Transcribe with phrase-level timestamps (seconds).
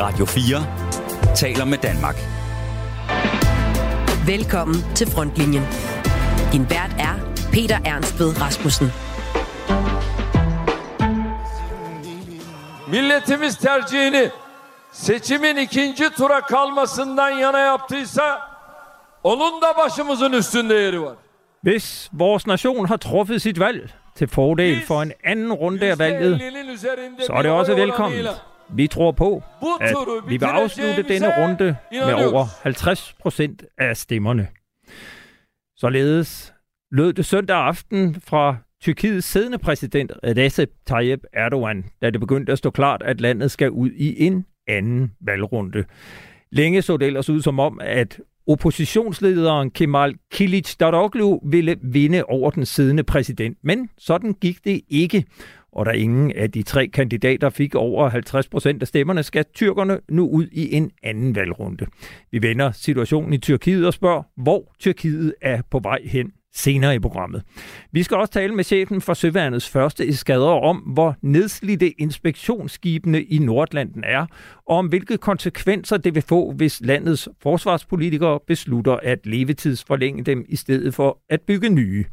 [0.00, 2.16] Radio 4 taler med Danmark.
[4.26, 5.62] Velkommen til Frontlinjen.
[6.52, 7.14] Din vært er
[7.52, 8.86] Peter Ernst ved Rasmussen.
[12.88, 14.30] milletimiz tercihini
[14.92, 18.40] seçimin ikinci tura kalmasından yana yaptıysa
[19.22, 21.16] onun da başımızın üstünde yeri var.
[21.62, 26.36] Hvis vores nation har truffet sit valg til fordel for en anden runde af valget,
[26.36, 28.26] %50'nin üzerinde så er det også velkommen.
[28.72, 29.42] Vi tror på,
[29.80, 29.94] at
[30.28, 34.46] vi vil afslutte denne runde med over 50 procent af stemmerne.
[35.76, 36.52] Således
[36.90, 42.58] lød det søndag aften fra Tyrkiets siddende præsident Recep Tayyip Erdogan, da det begyndte at
[42.58, 45.84] stå klart, at landet skal ud i en anden valgrunde.
[46.52, 52.64] Længe så det ellers ud som om, at oppositionslederen Kemal Kılıçdaroğlu ville vinde over den
[52.64, 53.58] siddende præsident.
[53.62, 55.24] Men sådan gik det ikke.
[55.72, 59.98] Og da ingen af de tre kandidater fik over 50 procent af stemmerne, skal tyrkerne
[60.08, 61.86] nu ud i en anden valgrunde.
[62.30, 66.98] Vi vender situationen i Tyrkiet og spørger, hvor Tyrkiet er på vej hen senere i
[66.98, 67.42] programmet.
[67.92, 73.38] Vi skal også tale med chefen for Søværnets første eskader om, hvor nedslidte inspektionsskibene i
[73.38, 74.26] Nordlanden er,
[74.66, 80.56] og om hvilke konsekvenser det vil få, hvis landets forsvarspolitikere beslutter at levetidsforlænge dem i
[80.56, 82.04] stedet for at bygge nye.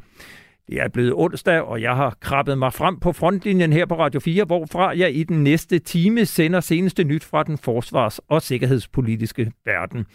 [0.68, 4.20] Det er blevet onsdag, og jeg har krabbet mig frem på frontlinjen her på Radio
[4.20, 9.52] 4, hvorfra jeg i den næste time sender seneste nyt fra den forsvars- og sikkerhedspolitiske
[9.64, 10.06] verden.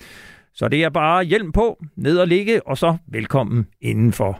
[0.56, 4.40] Så det er bare hjelm på, ned og ligge, og så velkommen indenfor.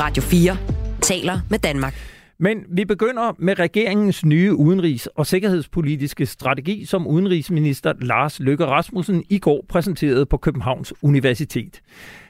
[0.00, 0.56] Radio 4
[1.02, 1.94] taler med Danmark.
[2.40, 9.24] Men vi begynder med regeringens nye udenrigs- og sikkerhedspolitiske strategi, som udenrigsminister Lars Løkke Rasmussen
[9.30, 11.80] i går præsenterede på Københavns Universitet.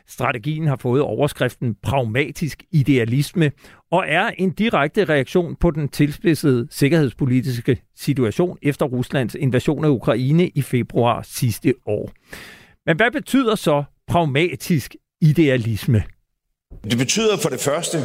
[0.09, 3.53] Strategien har fået overskriften pragmatisk idealisme
[3.91, 10.49] og er en direkte reaktion på den tilspidsede sikkerhedspolitiske situation efter Ruslands invasion af Ukraine
[10.49, 12.11] i februar sidste år.
[12.87, 16.03] Men hvad betyder så pragmatisk idealisme?
[16.91, 17.99] Det betyder for det første,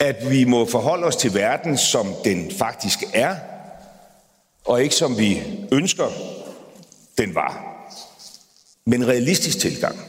[0.00, 3.36] at vi må forholde os til verden, som den faktisk er,
[4.64, 6.08] og ikke som vi ønsker,
[7.18, 7.64] den var.
[8.86, 10.07] Men realistisk tilgang.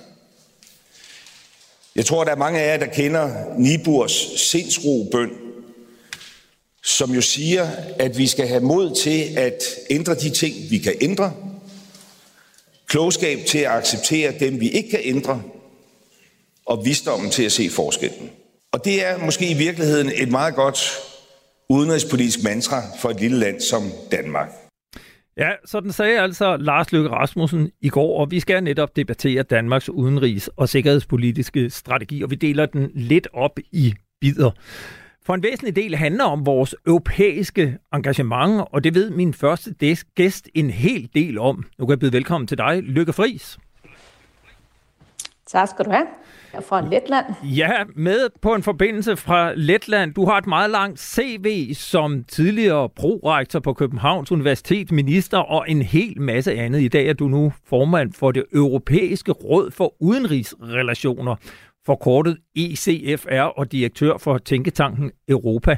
[1.99, 5.31] Jeg tror, der er mange af jer, der kender Niburs sindsrobøn,
[6.83, 7.67] som jo siger,
[7.99, 11.33] at vi skal have mod til at ændre de ting, vi kan ændre,
[12.87, 15.41] klogskab til at acceptere dem, vi ikke kan ændre,
[16.65, 18.29] og visdommen til at se forskellen.
[18.71, 20.99] Og det er måske i virkeligheden et meget godt
[21.69, 24.68] udenrigspolitisk mantra for et lille land som Danmark.
[25.39, 29.89] Ja, sådan sagde altså Lars Løkke Rasmussen i går, og vi skal netop debattere Danmarks
[29.89, 34.51] udenrigs- og sikkerhedspolitiske strategi, og vi deler den lidt op i bidder.
[35.25, 39.75] For en væsentlig del handler om vores europæiske engagement, og det ved min første
[40.15, 41.65] gæst en hel del om.
[41.77, 43.57] Nu kan jeg byde velkommen til dig, Lykke Friis.
[45.47, 46.07] Tak skal du have.
[46.67, 47.25] Fra Letland.
[47.43, 50.13] Ja, med på en forbindelse fra Letland.
[50.13, 55.81] Du har et meget langt CV som tidligere prorektor på Københavns Universitet, minister og en
[55.81, 56.81] hel masse andet.
[56.81, 61.35] I dag er du nu formand for det Europæiske Råd for Udenrigsrelationer,
[61.85, 65.77] forkortet ECFR og direktør for Tænketanken Europa.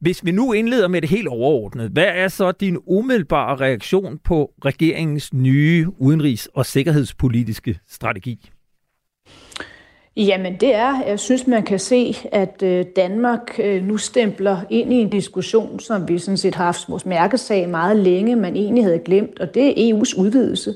[0.00, 4.52] Hvis vi nu indleder med det helt overordnede, hvad er så din umiddelbare reaktion på
[4.64, 8.50] regeringens nye udenrigs- og sikkerhedspolitiske strategi?
[10.16, 14.92] Jamen det er, jeg synes man kan se, at øh, Danmark øh, nu stempler ind
[14.92, 18.84] i en diskussion, som vi sådan set har haft vores mærkesag meget længe, man egentlig
[18.84, 20.74] havde glemt, og det er EU's udvidelse.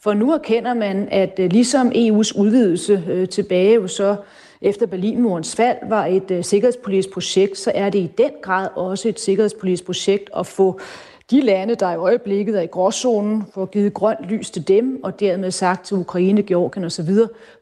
[0.00, 4.16] For nu erkender man, at øh, ligesom EU's udvidelse tilbage jo så
[4.62, 9.20] efter Berlinmurens fald var et sikkerhedspolitisk projekt, så er det i den grad også et
[9.20, 10.80] sikkerhedspolitisk projekt at få
[11.30, 15.20] de lande, der i øjeblikket er i gråzonen, får givet grønt lys til dem, og
[15.20, 17.08] dermed sagt til Ukraine, Georgien osv.,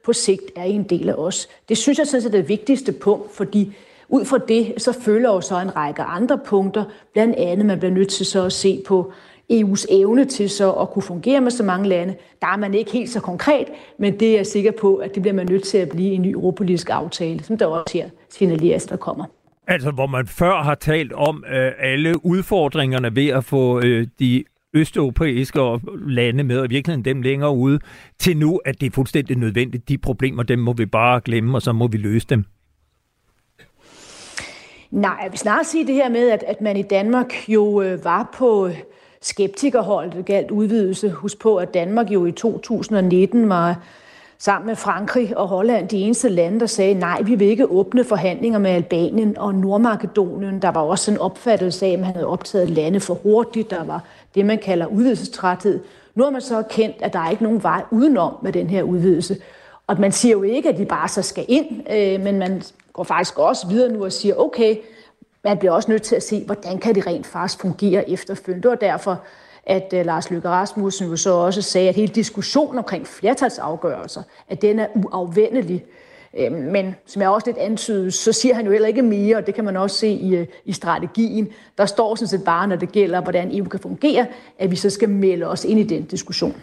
[0.05, 1.49] på sigt er I en del af os.
[1.69, 3.77] Det synes jeg sådan set er det vigtigste punkt, fordi
[4.09, 7.93] ud fra det, så følger jo så en række andre punkter, blandt andet man bliver
[7.93, 9.13] nødt til så at se på
[9.53, 12.15] EU's evne til så at kunne fungere med så mange lande.
[12.41, 13.69] Der er man ikke helt så konkret,
[13.99, 16.23] men det er jeg sikker på, at det bliver man nødt til at blive en
[16.23, 19.25] ny europolitisk aftale, som der også her signaleres, der kommer.
[19.67, 24.45] Altså, hvor man før har talt om øh, alle udfordringerne ved at få øh, de
[24.75, 25.61] østeuropæiske
[26.07, 27.79] lande med, og i virkeligheden dem længere ude,
[28.19, 29.89] til nu, at det er fuldstændig nødvendigt.
[29.89, 32.45] De problemer, dem må vi bare glemme, og så må vi løse dem.
[34.91, 38.05] Nej, jeg vil snart sige det her med, at, at man i Danmark jo øh,
[38.05, 38.71] var på
[39.21, 41.11] skeptikerholdet, galt udvidelse.
[41.11, 43.83] Husk på, at Danmark jo i 2019 var
[44.43, 48.05] sammen med Frankrig og Holland de eneste lande, der sagde, nej, vi vil ikke åbne
[48.05, 50.63] forhandlinger med Albanien og Nordmakedonien.
[50.63, 53.71] Der var også en opfattelse af, at man havde optaget lande for hurtigt.
[53.71, 54.05] Der var
[54.35, 55.81] det, man kalder udvidelsestræthed.
[56.15, 58.83] Nu har man så erkendt, at der er ikke nogen vej udenom med den her
[58.83, 59.37] udvidelse.
[59.87, 62.63] Og man siger jo ikke, at de bare så skal ind, øh, men man
[62.93, 64.77] går faktisk også videre nu og siger, okay,
[65.45, 68.63] man bliver også nødt til at se, hvordan kan det rent faktisk fungere efterfølgende.
[68.63, 69.21] Det var derfor,
[69.67, 74.63] at øh, Lars Løkke Rasmussen jo så også sagde, at hele diskussionen omkring flertalsafgørelser, at
[74.63, 75.85] den er uafvendelig.
[76.39, 79.47] Øhm, men som jeg også lidt antydede, så siger han jo heller ikke mere, og
[79.47, 81.49] det kan man også se i, øh, i strategien.
[81.79, 84.27] Der står sådan set bare, når det gælder, hvordan EU kan fungere,
[84.59, 86.57] at vi så skal melde os ind i den diskussion.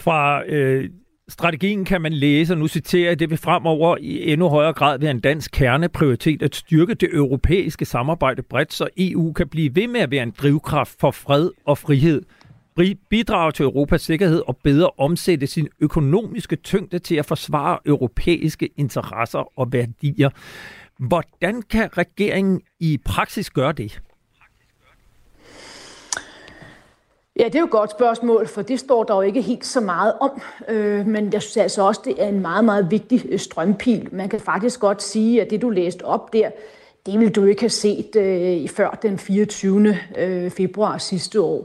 [0.00, 0.90] Fra øh,
[1.28, 4.98] strategien kan man læse, og nu citerer jeg, det vil fremover i endnu højere grad
[4.98, 9.88] være en dansk kerneprioritet at styrke det europæiske samarbejde bredt, så EU kan blive ved
[9.88, 12.22] med at være en drivkraft for fred og frihed,
[13.10, 19.58] bidrage til Europas sikkerhed og bedre omsætte sin økonomiske tyngde til at forsvare europæiske interesser
[19.58, 20.30] og værdier.
[20.98, 24.00] Hvordan kan regeringen i praksis gøre det?
[27.38, 29.80] Ja, det er jo et godt spørgsmål, for det står der jo ikke helt så
[29.80, 30.42] meget om.
[30.68, 34.08] Øh, men jeg synes altså også, det er en meget, meget vigtig øh, strømpil.
[34.12, 36.50] Man kan faktisk godt sige, at det, du læste op der,
[37.06, 39.96] det ville du ikke have set øh, før den 24.
[40.18, 41.58] Øh, februar sidste år.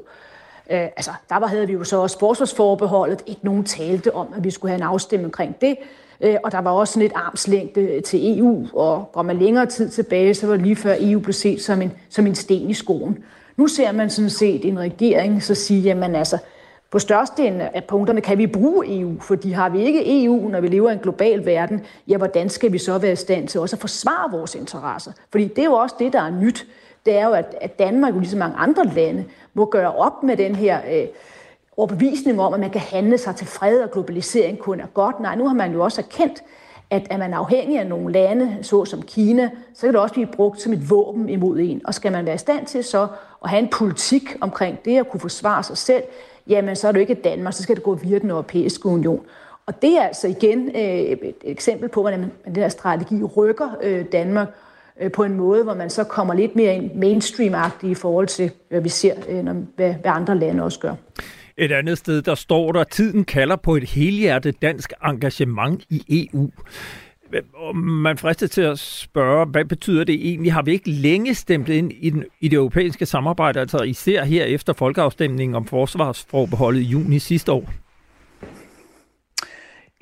[0.72, 3.24] Øh, altså, der var, havde vi jo så også forsvarsforbeholdet.
[3.26, 5.76] Ikke nogen talte om, at vi skulle have en afstemning omkring det.
[6.22, 9.90] Øh, og der var også sådan et armslængde til EU, og går man længere tid
[9.90, 12.74] tilbage, så var det lige før EU blev set som en, som en sten i
[12.74, 13.24] skoen.
[13.62, 16.38] Nu ser man sådan set en regering så sige, jamen altså,
[16.92, 20.68] på størstedelen af punkterne kan vi bruge EU, fordi har vi ikke EU, når vi
[20.68, 23.76] lever i en global verden, ja, hvordan skal vi så være i stand til også
[23.76, 25.12] at forsvare vores interesser?
[25.32, 26.68] Fordi det er jo også det, der er nyt.
[27.06, 30.56] Det er jo, at, at Danmark, ligesom mange andre lande, må gøre op med den
[30.56, 31.08] her øh,
[31.78, 35.20] overbevisning om, at man kan handle sig til fred og globalisering kun er godt.
[35.20, 36.44] Nej, nu har man jo også erkendt,
[36.92, 40.62] at er man afhængig af nogle lande, såsom Kina, så kan det også blive brugt
[40.62, 41.82] som et våben imod en.
[41.86, 43.08] Og skal man være i stand til så
[43.44, 46.04] at have en politik omkring det at kunne forsvare sig selv,
[46.48, 49.22] jamen så er det jo ikke Danmark, så skal det gå via den europæiske union.
[49.66, 54.06] Og det er altså igen øh, et eksempel på, hvordan den her strategi rykker øh,
[54.12, 54.48] Danmark
[55.02, 58.52] øh, på en måde, hvor man så kommer lidt mere ind mainstream i forhold til,
[58.70, 59.46] hvad vi ser, øh,
[59.76, 60.94] hvad, hvad andre lande også gør.
[61.62, 66.52] Et andet sted, der står der, tiden kalder på et helhjertet dansk engagement i EU.
[67.74, 70.54] Man frister til at spørge, hvad betyder det egentlig?
[70.54, 74.46] Har vi ikke længe stemt ind i, den, i det europæiske samarbejde, altså især her
[74.46, 77.74] efter folkeafstemningen om forsvarsforbeholdet i juni sidste år?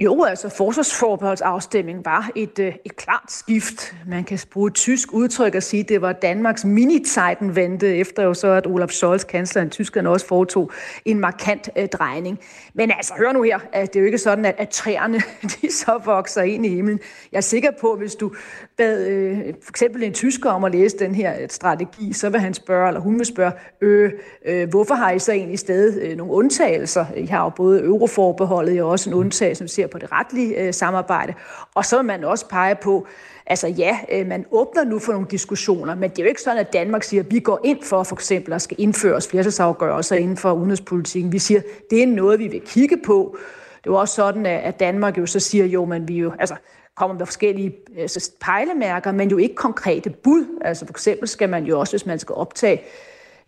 [0.03, 3.95] Jo, altså forsvarsforbeholdsafstemningen var et, øh, et klart skift.
[4.07, 7.03] Man kan bruge et tysk udtryk og sige, at det var Danmarks mini
[7.41, 10.71] vente efter jo så, at Olaf Scholz, kansleren i Tyskland, også foretog
[11.05, 12.39] en markant øh, drejning.
[12.73, 15.21] Men altså, hør nu her, at det er jo ikke sådan, at, at træerne
[15.61, 16.99] de så vokser ind i himlen.
[17.31, 18.31] Jeg er sikker på, at hvis du
[18.77, 22.39] bad øh, for eksempel en tysker om at læse den her øh, strategi, så vil
[22.39, 24.11] han spørge, eller hun vil spørge, øh,
[24.45, 27.05] øh, hvorfor har I så egentlig stadig øh, nogle undtagelser?
[27.17, 30.73] I har jo både euroforbeholdet, og også en undtagelse, som ser på det retlige øh,
[30.73, 31.33] samarbejde.
[31.75, 33.07] Og så vil man også pege på,
[33.49, 36.57] Altså ja, øh, man åbner nu for nogle diskussioner, men det er jo ikke sådan,
[36.57, 40.37] at Danmark siger, at vi går ind for for eksempel at skal indføres flertalsafgørelser inden
[40.37, 41.31] for udenrigspolitikken.
[41.31, 43.37] Vi siger, at det er noget, vi vil kigge på.
[43.77, 46.55] Det er jo også sådan, at Danmark jo så siger, jo, men vi jo, altså,
[46.95, 48.09] kommer med forskellige øh,
[48.41, 50.45] pejlemærker, men jo ikke konkrete bud.
[50.61, 52.81] Altså for eksempel skal man jo også, hvis man skal optage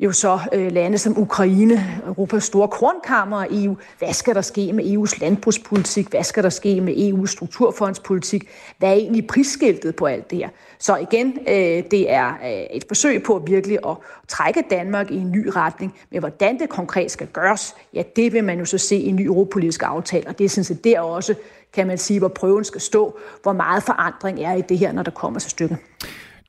[0.01, 3.77] jo så øh, lande som Ukraine, Europas store kornkammer og EU.
[4.00, 6.10] Hvad skal der ske med EU's landbrugspolitik?
[6.10, 8.50] Hvad skal der ske med EU's strukturfondspolitik?
[8.77, 10.50] Hvad er egentlig prisskiltet på alt det her?
[10.79, 15.31] Så igen, øh, det er øh, et forsøg på virkelig at trække Danmark i en
[15.31, 15.96] ny retning.
[16.12, 19.15] Men hvordan det konkret skal gøres, ja, det vil man jo så se i en
[19.15, 20.27] ny europolitisk aftale.
[20.27, 21.36] Og det er sådan set der også,
[21.74, 25.03] kan man sige, hvor prøven skal stå, hvor meget forandring er i det her, når
[25.03, 25.77] der kommer til stykket.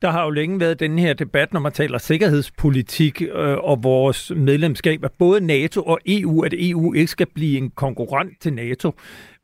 [0.03, 4.31] Der har jo længe været den her debat, når man taler sikkerhedspolitik øh, og vores
[4.35, 8.91] medlemskab af både NATO og EU, at EU ikke skal blive en konkurrent til NATO.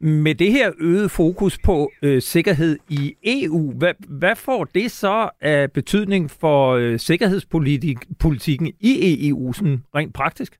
[0.02, 5.30] Med det her øget fokus på øh, sikkerhed i EU, hvad, hvad får det så
[5.42, 10.58] af betydning for øh, sikkerhedspolitikken i EU sådan rent praktisk?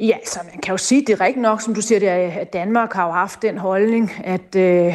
[0.00, 2.92] Ja, så man kan jo sige, det er rigtigt nok, som du siger, at Danmark
[2.92, 4.94] har jo haft den holdning, at øh,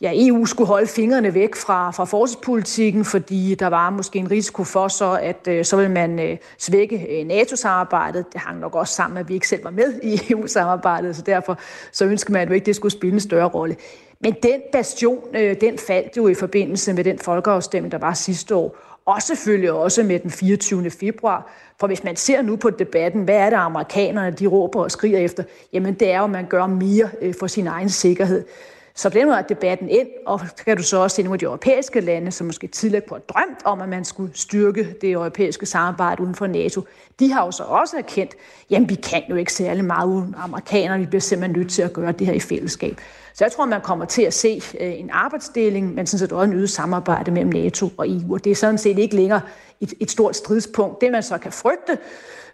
[0.00, 4.64] ja, EU skulle holde fingrene væk fra, fra forsvarspolitikken, fordi der var måske en risiko
[4.64, 8.32] for så, at øh, så vil man øh, svække øh, NATO-samarbejdet.
[8.32, 11.22] Det hang nok også sammen med, at vi ikke selv var med i EU-samarbejdet, så
[11.22, 11.58] derfor
[11.92, 13.76] så ønskede man jo ikke, at det skulle spille en større rolle.
[14.20, 18.54] Men den bastion, øh, den faldt jo i forbindelse med den folkeafstemning, der var sidste
[18.54, 18.76] år.
[19.06, 20.90] og selvfølgelig også med den 24.
[20.90, 21.52] februar.
[21.80, 25.18] For hvis man ser nu på debatten, hvad er det amerikanerne, de råber og skriger
[25.18, 25.42] efter?
[25.72, 28.44] Jamen det er jo, at man gør mere øh, for sin egen sikkerhed.
[28.96, 31.38] Så på den måde debatten ind, og så kan du så også se nogle af
[31.38, 35.10] de europæiske lande, som måske tidligere kunne have drømt om, at man skulle styrke det
[35.10, 36.82] europæiske samarbejde uden for NATO.
[37.20, 38.34] De har jo så også erkendt,
[38.70, 41.92] jamen vi kan jo ikke særlig meget uden amerikanere, vi bliver simpelthen nødt til at
[41.92, 43.00] gøre det her i fællesskab.
[43.34, 46.50] Så jeg tror, man kommer til at se øh, en arbejdsdeling, men sådan set også
[46.50, 49.40] en øget samarbejde mellem NATO og EU, og det er sådan set ikke længere
[49.80, 51.00] et, et stort stridspunkt.
[51.00, 51.98] Det man så kan frygte,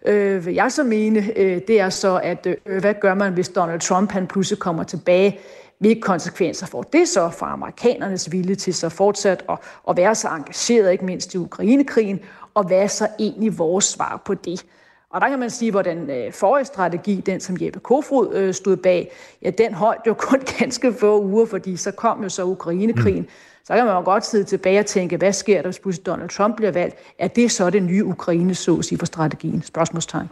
[0.05, 3.49] øh, vil jeg så mene, øh, det er så, at øh, hvad gør man, hvis
[3.49, 5.39] Donald Trump han pludselig kommer tilbage
[5.79, 9.57] hvilke konsekvenser får det så for amerikanernes vilje til så fortsat at,
[9.89, 12.19] at være så engageret, ikke mindst i Ukrainekrigen,
[12.53, 14.65] og hvad er så egentlig vores svar på det?
[15.09, 18.53] Og der kan man sige, hvor den øh, forrige strategi, den som Jeppe Kofod øh,
[18.53, 19.11] stod bag,
[19.41, 23.21] ja, den holdt jo kun ganske få uger, fordi så kom jo så Ukrainekrigen.
[23.21, 23.29] Mm.
[23.65, 26.55] Så kan man jo godt sidde tilbage og tænke, hvad sker der, hvis Donald Trump
[26.55, 26.95] bliver valgt?
[27.19, 29.63] Er det så det nye Ukraine, så at sige, for strategien?
[29.63, 30.29] Spørgsmålstegn.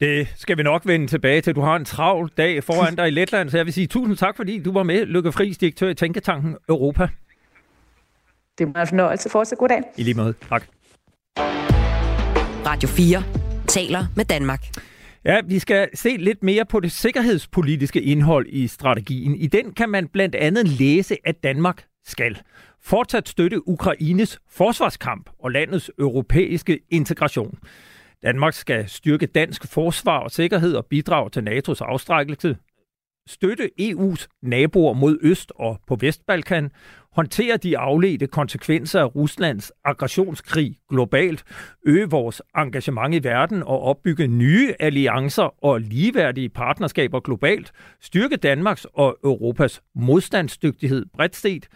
[0.00, 1.54] Det skal vi nok vende tilbage til.
[1.54, 4.36] Du har en travl dag foran dig i Letland, så jeg vil sige tusind tak,
[4.36, 5.06] fordi du var med.
[5.06, 7.08] Lykke Friis, direktør i Tænketanken Europa.
[8.58, 9.30] Det var en fornøjelse.
[9.30, 9.82] Fortsat god dag.
[9.96, 10.34] I lige måde.
[10.48, 10.66] Tak.
[12.66, 13.22] Radio 4
[13.68, 14.66] taler med Danmark.
[15.24, 19.34] Ja, vi skal se lidt mere på det sikkerhedspolitiske indhold i strategien.
[19.34, 22.38] I den kan man blandt andet læse, at Danmark skal
[22.82, 27.58] fortsat støtte Ukraines forsvarskamp og landets europæiske integration.
[28.24, 32.56] Danmark skal styrke dansk forsvar og sikkerhed og bidrage til NATO's afstrækkelse,
[33.28, 36.70] støtte EU's naboer mod Øst og på Vestbalkan,
[37.12, 41.44] håndtere de afledte konsekvenser af Ruslands aggressionskrig globalt,
[41.86, 48.86] øge vores engagement i verden og opbygge nye alliancer og ligeværdige partnerskaber globalt, styrke Danmarks
[48.94, 51.68] og Europas modstandsdygtighed bredt set,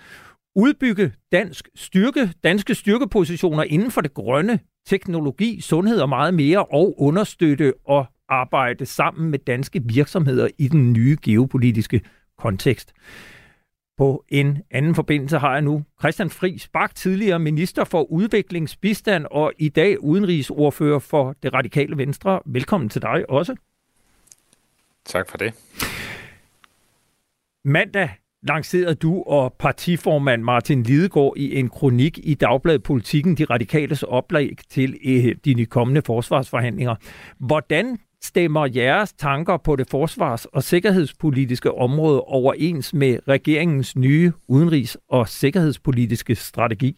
[0.59, 7.01] udbygge dansk styrke, danske styrkepositioner inden for det grønne teknologi, sundhed og meget mere, og
[7.01, 12.01] understøtte og arbejde sammen med danske virksomheder i den nye geopolitiske
[12.39, 12.93] kontekst.
[13.97, 19.53] På en anden forbindelse har jeg nu Christian Friis Bak, tidligere minister for udviklingsbistand og
[19.59, 22.41] i dag udenrigsordfører for det radikale venstre.
[22.47, 23.57] Velkommen til dig også.
[25.05, 25.55] Tak for det.
[27.65, 28.11] Mandag
[28.43, 34.57] lancerede du og partiformand Martin Lidegaard i en kronik i Dagbladet Politikken, de radikales oplag
[34.71, 36.95] til eh, de kommende forsvarsforhandlinger.
[37.39, 44.97] Hvordan stemmer jeres tanker på det forsvars- og sikkerhedspolitiske område overens med regeringens nye udenrigs-
[45.09, 46.97] og sikkerhedspolitiske strategi?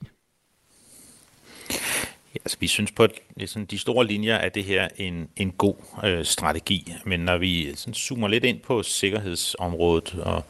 [2.35, 3.07] Ja, altså, vi synes på
[3.47, 7.75] sådan, de store linjer er det her en, en god øh, strategi, men når vi
[7.75, 10.45] sådan, zoomer lidt ind på sikkerhedsområdet og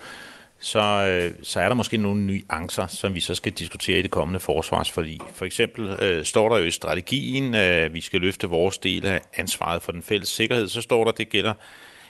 [0.61, 4.11] så, øh, så er der måske nogle nuancer, som vi så skal diskutere i det
[4.11, 5.21] kommende forsvarsforlig.
[5.35, 8.79] For eksempel øh, står der jo i strategien, øh, at øh, vi skal løfte vores
[8.79, 10.69] del af ansvaret for den fælles sikkerhed.
[10.69, 11.55] Så står der, at det gælder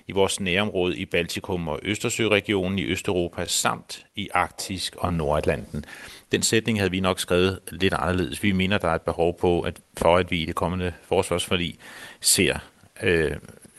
[0.09, 5.85] i vores nærområde i Baltikum og Østersøregionen i Østeuropa, samt i Arktisk og Nordatlanten.
[6.33, 8.42] Den sætning havde vi nok skrevet lidt anderledes.
[8.42, 11.78] Vi mener, der er et behov på, at for at vi i det kommende forsvarsforlig
[12.21, 12.59] ser
[13.02, 13.37] øh,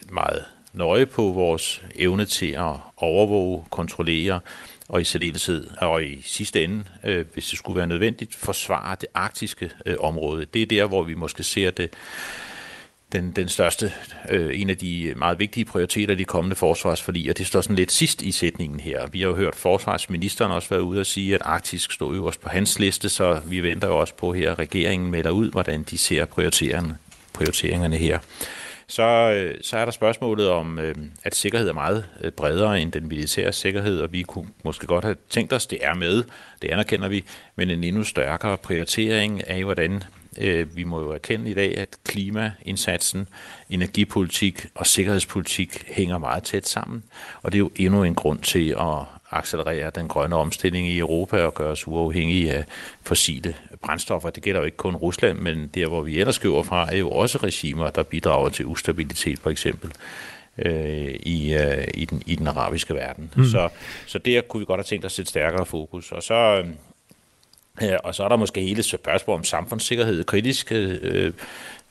[0.09, 4.39] meget nøje på vores evne til at overvåge, kontrollere
[4.89, 9.09] og i særdeleshed, og i sidste ende, øh, hvis det skulle være nødvendigt, forsvare det
[9.13, 10.45] arktiske øh, område.
[10.45, 11.89] Det er der, hvor vi måske ser det,
[13.11, 13.93] den, den største,
[14.29, 17.75] øh, en af de meget vigtige prioriteter i de kommende forsvarsforlig, og det står sådan
[17.75, 19.07] lidt sidst i sætningen her.
[19.07, 22.49] Vi har jo hørt forsvarsministeren også være ude og sige, at Arktisk står øverst på
[22.49, 25.97] hans liste, så vi venter jo også på her, at regeringen melder ud, hvordan de
[25.97, 26.97] ser prioriteringerne,
[27.33, 28.19] prioriteringerne her.
[28.91, 32.91] Så, øh, så er der spørgsmålet om, øh, at sikkerhed er meget øh, bredere end
[32.91, 36.23] den militære sikkerhed, og vi kunne måske godt have tænkt os, det er med,
[36.61, 37.23] det anerkender vi,
[37.55, 40.03] men en endnu stærkere prioritering af, hvordan
[40.73, 43.27] vi må jo erkende i dag, at klimaindsatsen,
[43.69, 47.03] energipolitik og sikkerhedspolitik hænger meget tæt sammen,
[47.41, 51.43] og det er jo endnu en grund til at accelerere den grønne omstilling i Europa
[51.43, 52.65] og gøre os uafhængige af
[53.03, 54.29] fossile brændstoffer.
[54.29, 57.09] Det gælder jo ikke kun Rusland, men der, hvor vi ellers skriver fra, er jo
[57.09, 59.91] også regimer, der bidrager til ustabilitet, for eksempel
[60.57, 63.31] øh, i, øh, i, den, i den arabiske verden.
[63.35, 63.45] Mm.
[63.45, 63.69] Så,
[64.07, 66.11] så der kunne vi godt have tænkt os et stærkere fokus.
[66.11, 66.63] Og så,
[67.81, 71.33] øh, og så er der måske hele spørgsmål om samfundssikkerhed, kritisk øh,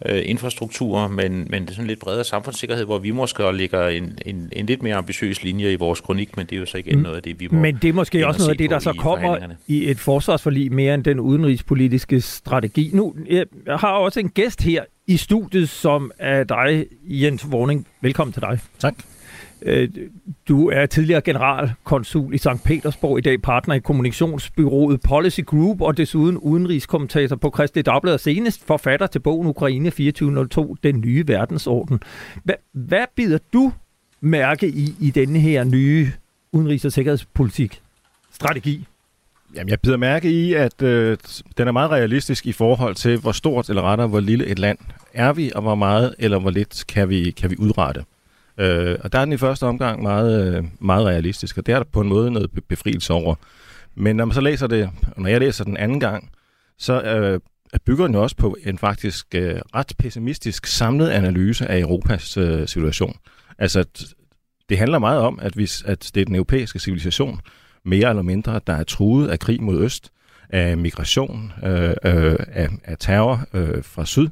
[0.07, 4.19] øh, infrastruktur, men, men det er sådan lidt bredere samfundssikkerhed, hvor vi måske ligger en,
[4.27, 6.97] en, en lidt mere ambitiøs linje i vores kronik, men det er jo så igen
[6.97, 7.03] mm.
[7.03, 8.93] noget af det, vi må Men det er måske også noget af det, der så
[8.93, 9.39] kommer
[9.69, 12.91] i et forsvarsforlig mere end den udenrigspolitiske strategi.
[12.95, 17.87] Nu, jeg har også en gæst her i studiet, som er dig, Jens Vorning.
[18.01, 18.59] Velkommen til dig.
[18.79, 18.95] Tak.
[19.63, 19.89] Øh,
[20.49, 22.65] du er tidligere generalkonsul i St.
[22.65, 28.21] Petersborg, i dag partner i kommunikationsbyrået Policy Group, og desuden udenrigskommentator på Kristelig Dagblad, og
[28.21, 32.01] senest forfatter til bogen Ukraine 2402, Den nye verdensorden.
[32.45, 33.73] Hvad, hvad bider du
[34.21, 36.13] mærke i, i denne her nye
[36.53, 37.81] udenrigs- og sikkerhedspolitik?
[38.33, 38.87] Strategi?
[39.55, 41.19] Jamen, jeg bider mærke i, at øh,
[41.59, 44.79] den er meget realistisk i forhold til, hvor stort eller rettere, hvor lille et land
[45.15, 48.05] er vi, og hvor meget eller hvor lidt kan vi, kan vi udrette.
[48.61, 51.79] Øh, og der er den i første omgang meget, øh, meget realistisk, og det er
[51.79, 53.35] der på en måde noget befrielse over.
[53.95, 56.31] Men når man så læser det, og når jeg læser den anden gang,
[56.79, 57.41] så øh,
[57.87, 62.69] bygger den jo også på en faktisk øh, ret pessimistisk samlet analyse af Europas øh,
[62.69, 63.17] situation.
[63.59, 63.85] Altså,
[64.69, 67.41] det handler meget om, at, hvis, at det er den europæiske civilisation,
[67.85, 70.11] mere eller mindre, der er truet af krig mod øst,
[70.49, 74.29] af migration, øh, øh, af, af terror øh, fra syd,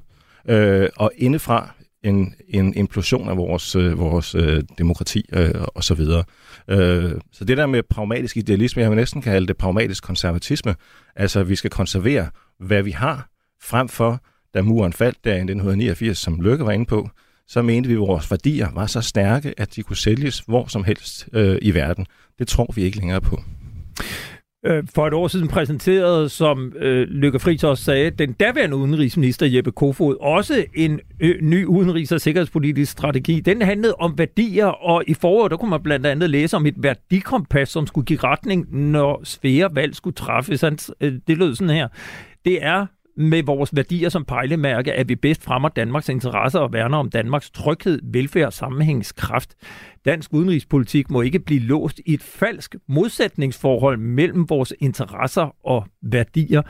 [0.49, 5.95] øh, og indefra en, en implosion af vores, øh, vores øh, demokrati øh, og så
[5.95, 6.25] videre.
[6.69, 10.75] Øh, så det der med pragmatisk idealisme, jeg vil næsten kalde det pragmatisk konservatisme,
[11.17, 13.29] altså vi skal konservere, hvad vi har,
[13.63, 14.21] frem for,
[14.55, 17.09] da muren faldt der i 1989, som Løkke var inde på,
[17.47, 20.85] så mente vi, at vores værdier var så stærke, at de kunne sælges hvor som
[20.85, 22.07] helst øh, i verden.
[22.39, 23.43] Det tror vi ikke længere på.
[24.69, 29.47] Øh, for et år siden præsenterede, som øh, Lykke Friis også sagde, den daværende udenrigsminister
[29.47, 33.41] Jeppe Kofod også en ø, ny udenrigs- og sikkerhedspolitisk strategi.
[33.41, 36.75] Den handlede om værdier, og i foråret der kunne man blandt andet læse om et
[36.79, 40.65] værdikompas, som skulle give retning, når svære valg skulle træffes.
[41.01, 41.89] Øh, det lød sådan her.
[42.45, 42.87] Det er
[43.19, 47.51] med vores værdier som pejlemærke, at vi bedst fremmer Danmarks interesser og værner om Danmarks
[47.51, 49.55] tryghed, velfærd og sammenhængskraft.
[50.05, 56.63] Dansk udenrigspolitik må ikke blive låst i et falsk modsætningsforhold mellem vores interesser og værdier.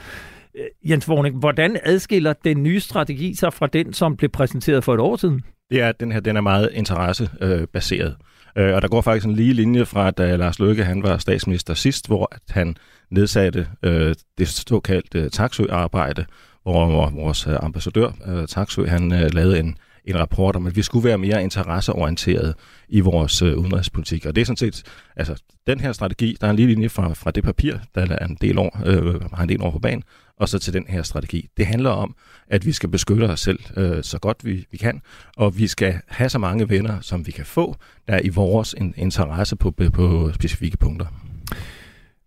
[0.55, 4.95] Øh, Jens Vorning, hvordan adskiller den nye strategi sig fra den, som blev præsenteret for
[4.95, 5.43] et år siden?
[5.71, 8.09] Det er, at den her den er meget interessebaseret.
[8.11, 8.17] Øh,
[8.57, 11.75] Øh, og der går faktisk en lige linje fra, da Lars Løkke han var statsminister
[11.75, 12.76] sidst, hvor at han
[13.11, 16.25] nedsatte øh, det såkaldte øh, taxø-arbejde,
[16.62, 20.83] hvor vores øh, ambassadør, øh, Taxø, han øh, lavede en, en rapport om, at vi
[20.83, 22.55] skulle være mere interesseorienteret
[22.88, 24.26] i vores øh, udenrigspolitik.
[24.26, 24.83] Og det er sådan set,
[25.17, 28.26] altså den her strategi, der er en lige linje fra, fra det papir, der er
[28.26, 30.02] en del år, øh, har en del år på banen,
[30.40, 31.49] og så til den her strategi.
[31.57, 32.16] Det handler om,
[32.49, 35.03] at vi skal beskytte os selv øh, så godt vi, vi kan,
[35.37, 37.77] og vi skal have så mange venner, som vi kan få,
[38.09, 41.07] der er i vores interesse på, på specifikke punkter.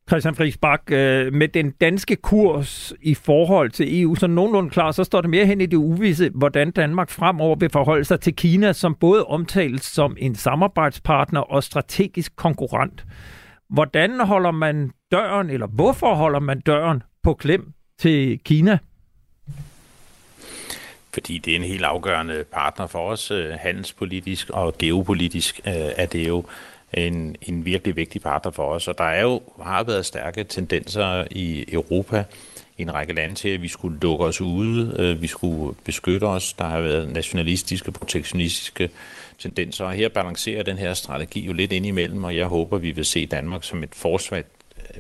[0.10, 4.92] Christian Friis Bak, øh, med den danske kurs i forhold til EU, så nogenlunde klar,
[4.92, 8.36] så står det mere hen i det uvisse, hvordan Danmark fremover vil forholde sig til
[8.36, 13.06] Kina, som både omtales som en samarbejdspartner og strategisk konkurrent.
[13.70, 18.78] Hvordan holder man døren, eller hvorfor holder man døren på klem til Kina?
[21.14, 26.06] Fordi det er en helt afgørende partner for os, øh, handelspolitisk og geopolitisk øh, er
[26.06, 26.46] det jo
[26.94, 28.88] en, en virkelig vigtig partner for os.
[28.88, 32.24] Og der er jo, har været stærke tendenser i Europa,
[32.78, 36.24] i en række lande til, at vi skulle lukke os ude, øh, vi skulle beskytte
[36.24, 36.54] os.
[36.54, 38.90] Der har været nationalistiske, protektionistiske
[39.40, 42.92] tendenser, og her balancerer den her strategi jo lidt ind imellem, og jeg håber, vi
[42.92, 44.42] vil se Danmark som et forsvar,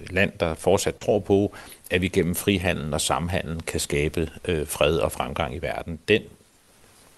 [0.09, 1.55] land, der fortsat tror på,
[1.91, 5.99] at vi gennem frihandel og samhandel kan skabe øh, fred og fremgang i verden.
[6.07, 6.21] Den,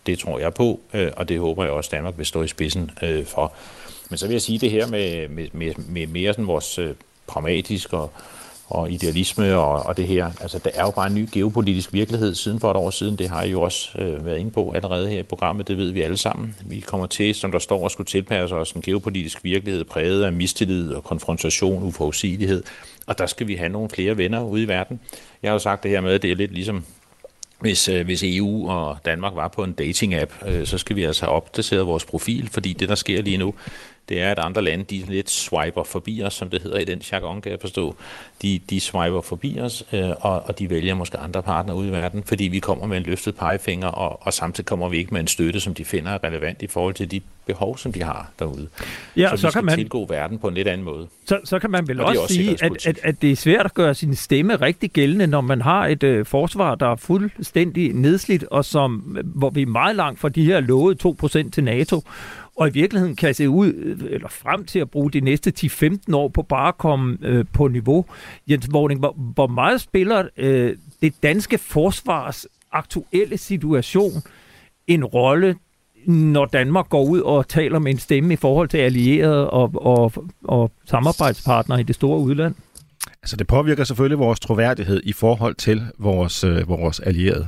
[0.05, 2.91] det tror jeg på, øh, og det håber jeg også, Danmark vil stå i spidsen
[3.01, 3.53] øh, for.
[4.09, 6.95] Men så vil jeg sige det her med, med, med, med mere sådan vores øh,
[7.27, 8.11] pragmatisk og,
[8.67, 10.31] og idealisme og, og det her.
[10.41, 13.15] Altså, der er jo bare en ny geopolitisk virkelighed siden for et år siden.
[13.15, 15.67] Det har I jo også øh, været inde på allerede her i programmet.
[15.67, 16.55] Det ved vi alle sammen.
[16.65, 20.33] Vi kommer til, som der står, at skulle tilpasse os en geopolitisk virkelighed præget af
[20.33, 22.63] mistillid og konfrontation, uforudsigelighed.
[23.05, 24.99] Og der skal vi have nogle flere venner ude i verden.
[25.43, 26.85] Jeg har jo sagt det her med, at det er lidt ligesom
[27.63, 31.25] hvis, øh, hvis EU og Danmark var på en dating-app, øh, så skal vi altså
[31.25, 33.53] have opdateret vores profil, fordi det, der sker lige nu,
[34.09, 37.01] det er, at andre lande, de lidt swiper forbi os, som det hedder i den
[37.11, 37.95] jargon, kan jeg forstå.
[38.41, 41.91] De, de swiper forbi os, øh, og, og de vælger måske andre partnere ude i
[41.91, 45.21] verden, fordi vi kommer med en løftet pegefinger, og, og samtidig kommer vi ikke med
[45.21, 48.31] en støtte, som de finder er relevant i forhold til de behov, som de har
[48.39, 48.67] derude.
[49.17, 51.07] Ja, så, så vi skal kan man, tilgå verden på en lidt anden måde.
[51.25, 53.73] Så, så kan man vel også, også sige, at, at, at det er svært at
[53.73, 58.43] gøre sin stemme rigtig gældende, når man har et øh, forsvar, der er fuldstændig nedslidt,
[58.43, 60.97] og som, hvor vi er meget langt fra de her lovede
[61.43, 62.01] 2% til NATO
[62.55, 63.73] og i virkeligheden kan se ud,
[64.09, 67.67] eller frem til at bruge de næste 10-15 år på bare at komme øh, på
[67.67, 68.05] niveau.
[68.49, 74.11] Jens Vågning, hvor, hvor meget spiller øh, det danske forsvars aktuelle situation
[74.87, 75.55] en rolle,
[76.07, 80.13] når Danmark går ud og taler med en stemme i forhold til allierede og, og,
[80.43, 82.55] og samarbejdspartnere i det store udland?
[83.21, 87.47] Altså det påvirker selvfølgelig vores troværdighed i forhold til vores, øh, vores allierede.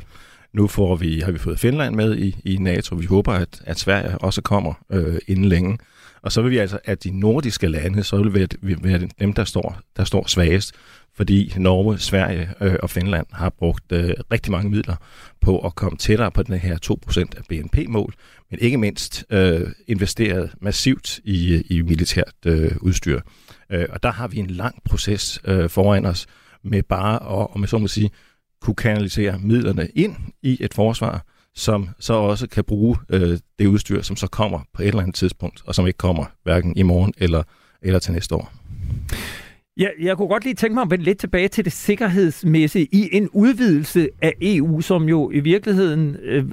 [0.55, 2.95] Nu får vi, har vi fået Finland med i, i NATO.
[2.95, 5.77] Vi håber, at, at Sverige også kommer øh, inden længe.
[6.21, 9.43] Og så vil vi altså, at de nordiske lande, så vil være, være dem, der
[9.43, 10.73] står, der står svagest,
[11.15, 14.95] fordi Norge, Sverige øh, og Finland har brugt øh, rigtig mange midler
[15.41, 18.13] på at komme tættere på den her 2% af BNP-mål,
[18.51, 23.21] men ikke mindst øh, investeret massivt i, i militært øh, udstyr.
[23.69, 26.27] Øh, og der har vi en lang proces øh, foran os
[26.63, 28.09] med bare at, om jeg så må sige,
[28.65, 31.25] kunne kanalisere midlerne ind i et forsvar,
[31.55, 35.15] som så også kan bruge øh, det udstyr, som så kommer på et eller andet
[35.15, 37.43] tidspunkt, og som ikke kommer hverken i morgen eller,
[37.81, 38.53] eller til næste år.
[39.77, 43.09] Ja, jeg kunne godt lige tænke mig at vende lidt tilbage til det sikkerhedsmæssige i
[43.11, 46.45] en udvidelse af EU, som jo i virkeligheden, øh,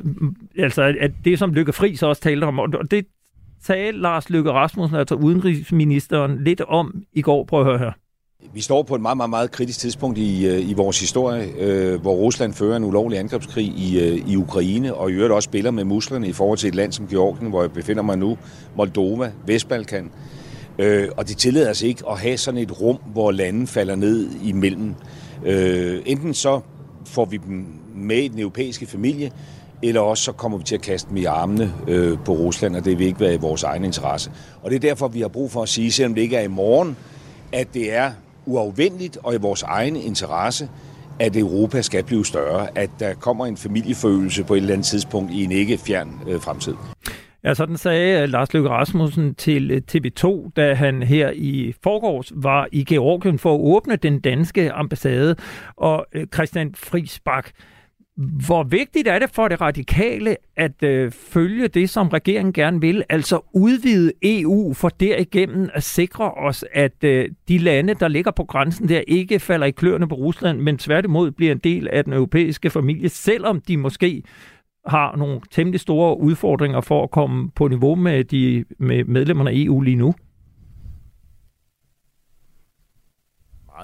[0.59, 3.07] altså at det som Lykke Friis også talte om, og det
[3.63, 7.45] sagde Lars Lykke Rasmussen, altså udenrigsministeren, lidt om i går.
[7.45, 7.93] Prøv at høre her.
[8.55, 12.01] Vi står på et meget, meget, meget kritisk tidspunkt i, øh, i vores historie, øh,
[12.01, 15.71] hvor Rusland fører en ulovlig angrebskrig i, øh, i Ukraine, og i øvrigt også spiller
[15.71, 18.39] med musklerne i forhold til et land som Georgien, hvor jeg befinder mig nu,
[18.77, 20.11] Moldova, Vestbalkan.
[20.79, 24.31] Øh, og det tillader os ikke at have sådan et rum, hvor lande falder ned
[24.45, 24.95] imellem.
[25.45, 26.61] Øh, enten så
[27.05, 29.31] får vi dem med i den europæiske familie,
[29.83, 32.85] eller også så kommer vi til at kaste dem i armene øh, på Rusland, og
[32.85, 34.31] det vil ikke være i vores egen interesse.
[34.63, 36.49] Og det er derfor, vi har brug for at sige, selvom det ikke er i
[36.49, 36.97] morgen,
[37.53, 38.11] at det er
[38.47, 40.69] uafvendeligt og i vores egen interesse,
[41.19, 45.33] at Europa skal blive større, at der kommer en familiefølelse på et eller andet tidspunkt
[45.33, 46.75] i en ikke fjern øh, fremtid.
[47.45, 52.33] Ja, sådan sagde øh, Lars Løkke Rasmussen til øh, TV2, da han her i forgårs
[52.35, 55.37] var i Georgien for at åbne den danske ambassade.
[55.77, 57.51] Og øh, Christian Friisbak,
[58.17, 63.05] hvor vigtigt er det for det radikale at øh, følge det, som regeringen gerne vil,
[63.09, 68.45] altså udvide EU for derigennem at sikre os, at øh, de lande, der ligger på
[68.45, 72.13] grænsen der, ikke falder i kløerne på Rusland, men tværtimod bliver en del af den
[72.13, 74.23] europæiske familie, selvom de måske
[74.87, 79.55] har nogle temmelig store udfordringer for at komme på niveau med, de, med medlemmerne af
[79.57, 80.15] EU lige nu?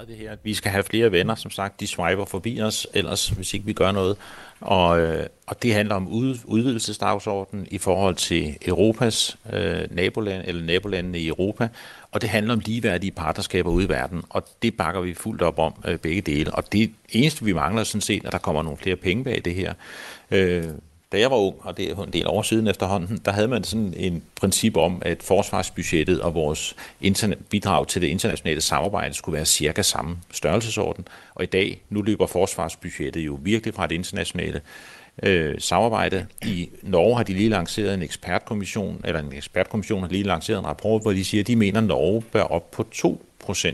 [0.07, 3.29] Det her, at vi skal have flere venner, som sagt, de swiper forbi os, ellers
[3.29, 4.17] hvis ikke vi gør noget.
[4.61, 10.65] Og, øh, og det handler om ud, udvidelsesdagsordenen i forhold til Europas øh, naboland, eller
[10.65, 11.67] nabolandene i Europa,
[12.11, 15.59] og det handler om ligeværdige partnerskaber ude i verden, og det bakker vi fuldt op
[15.59, 16.53] om øh, begge dele.
[16.53, 19.55] Og det eneste, vi mangler sådan set, at der kommer nogle flere penge bag det
[19.55, 19.73] her.
[20.31, 20.63] Øh,
[21.11, 23.63] da jeg var ung, og det er en del år siden efterhånden, der havde man
[23.63, 26.75] sådan en princip om, at forsvarsbudgettet og vores
[27.49, 31.07] bidrag til det internationale samarbejde skulle være cirka samme størrelsesorden.
[31.35, 34.61] Og i dag, nu løber forsvarsbudgettet jo virkelig fra det internationale
[35.23, 36.25] øh, samarbejde.
[36.45, 40.65] I Norge har de lige lanceret en ekspertkommission, eller en ekspertkommission har lige lanceret en
[40.65, 43.73] rapport, hvor de siger, at de mener, at Norge bør op på 2%,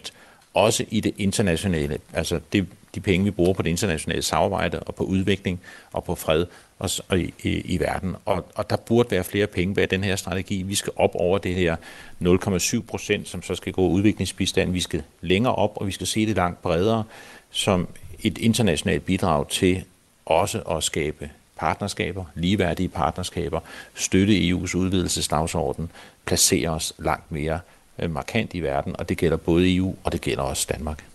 [0.53, 1.97] også i det internationale.
[2.13, 6.15] Altså det, de penge, vi bruger på det internationale samarbejde og på udvikling og på
[6.15, 6.45] fred
[6.79, 8.15] og, og i, i, verden.
[8.25, 10.61] Og, og der burde være flere penge bag den her strategi.
[10.61, 11.75] Vi skal op over det her
[12.21, 14.71] 0,7 procent, som så skal gå udviklingsbistand.
[14.71, 17.03] Vi skal længere op, og vi skal se det langt bredere
[17.51, 17.87] som
[18.23, 19.83] et internationalt bidrag til
[20.25, 23.59] også at skabe partnerskaber, ligeværdige partnerskaber,
[23.93, 25.91] støtte EU's udvidelsesdagsorden,
[26.25, 27.59] placere os langt mere
[27.99, 31.05] øh, markant i verden, og det gælder både EU, og det gælder også Danmark.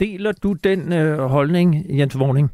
[0.00, 2.50] Deler du den øh, holdning, Jens Vorning?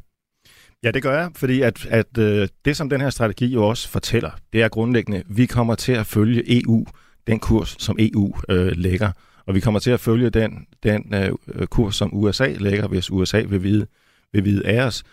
[0.83, 3.89] Ja, det gør jeg, fordi at, at øh, det, som den her strategi jo også
[3.89, 6.87] fortæller, det er grundlæggende, vi kommer til at følge EU,
[7.27, 9.11] den kurs, som EU øh, lægger.
[9.47, 13.43] Og vi kommer til at følge den, den øh, kurs, som USA lægger, hvis USA
[13.49, 13.87] vil vide,
[14.33, 15.05] vil vide af os.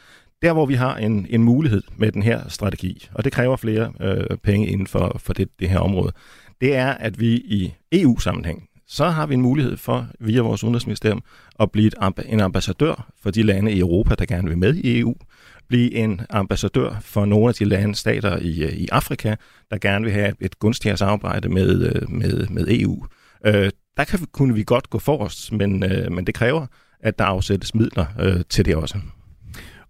[0.41, 3.93] Der, hvor vi har en, en mulighed med den her strategi, og det kræver flere
[4.01, 6.11] øh, penge inden for, for det, det her område,
[6.61, 11.23] det er, at vi i EU-sammenhæng så har vi en mulighed for, via vores udenrigsministerium,
[11.59, 11.91] at blive
[12.25, 15.15] en ambassadør for de lande i Europa, der gerne vil med i EU,
[15.67, 19.35] blive en ambassadør for nogle af de lande, stater i, øh, i Afrika,
[19.71, 23.05] der gerne vil have et gunstigere samarbejde med, øh, med, med EU.
[23.45, 26.65] Øh, der kan, kunne vi godt gå forrest, men, øh, men det kræver,
[26.99, 28.97] at der afsættes midler øh, til det også.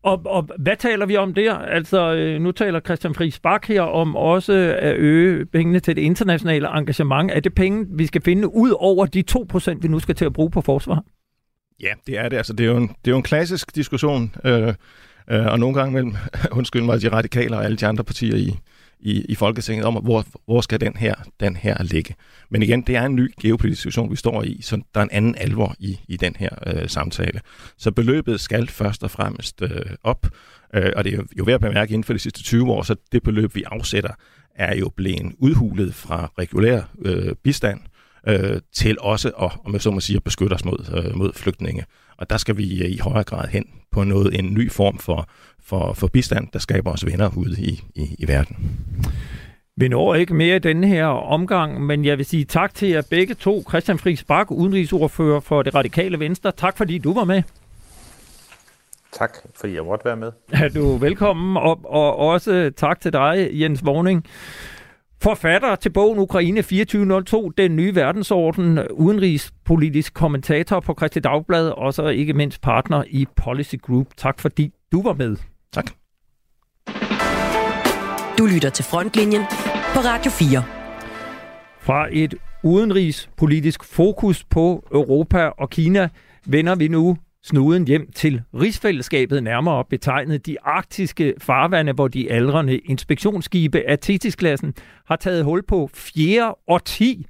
[0.05, 1.53] Og, og hvad taler vi om der?
[1.53, 6.01] Altså, øh, nu taler Christian Friis Bak her om også at øge pengene til det
[6.01, 7.31] internationale engagement.
[7.31, 10.33] Er det penge, vi skal finde ud over de 2%, vi nu skal til at
[10.33, 11.03] bruge på forsvar?
[11.81, 12.37] Ja, det er det.
[12.37, 14.73] Altså, det, er jo en, det er jo en klassisk diskussion, øh,
[15.31, 16.15] øh, og nogle gange mellem,
[16.51, 18.59] undskyld mig, de radikale og alle de andre partier i,
[18.99, 22.15] i, i Folketinget om, hvor, hvor skal den her, den her ligge.
[22.49, 25.11] Men igen, det er en ny geopolitisk situation, vi står i, så der er en
[25.11, 27.41] anden alvor i, i den her øh, samtale.
[27.77, 29.69] Så beløbet skal først og fremmest øh,
[30.03, 30.27] op,
[30.73, 32.95] øh, og det er jo, værd at bemærke inden for de sidste 20 år, så
[33.11, 34.11] det beløb, vi afsætter,
[34.55, 37.79] er jo blevet udhulet fra regulær øh, bistand
[38.27, 41.33] øh, til også at, om jeg så må sige, at beskytte os mod, øh, mod
[41.33, 41.85] flygtninge.
[42.17, 45.93] Og der skal vi i højere grad hen på noget, en ny form for, for,
[45.93, 48.77] for bistand, der skaber os venner ude i, i, i verden.
[49.77, 53.01] Vi når ikke mere i denne her omgang, men jeg vil sige tak til jer
[53.09, 53.63] begge to.
[53.69, 56.51] Christian Friis Bak, udenrigsordfører for det radikale venstre.
[56.51, 57.43] Tak fordi du var med.
[59.11, 60.31] Tak, fordi jeg måtte være med.
[60.53, 64.25] Ja, du er velkommen, og, og også tak til dig, Jens Vorning.
[65.25, 72.07] Forfatter til bogen Ukraine 2402, Den nye verdensorden, udenrigspolitisk kommentator på Christi Dagblad, og så
[72.07, 74.07] ikke mindst partner i Policy Group.
[74.17, 75.37] Tak fordi du var med.
[75.73, 75.85] Tak.
[78.37, 79.41] Du lytter til Frontlinjen
[79.93, 80.63] på Radio 4.
[81.79, 86.09] Fra et udenrigspolitisk fokus på Europa og Kina
[86.45, 92.77] vender vi nu snuden hjem til rigsfællesskabet, nærmere betegnet de arktiske farvande, hvor de aldrende
[92.77, 94.73] inspektionsskibe af Thetis-klassen
[95.05, 97.25] har taget hul på fjerde årti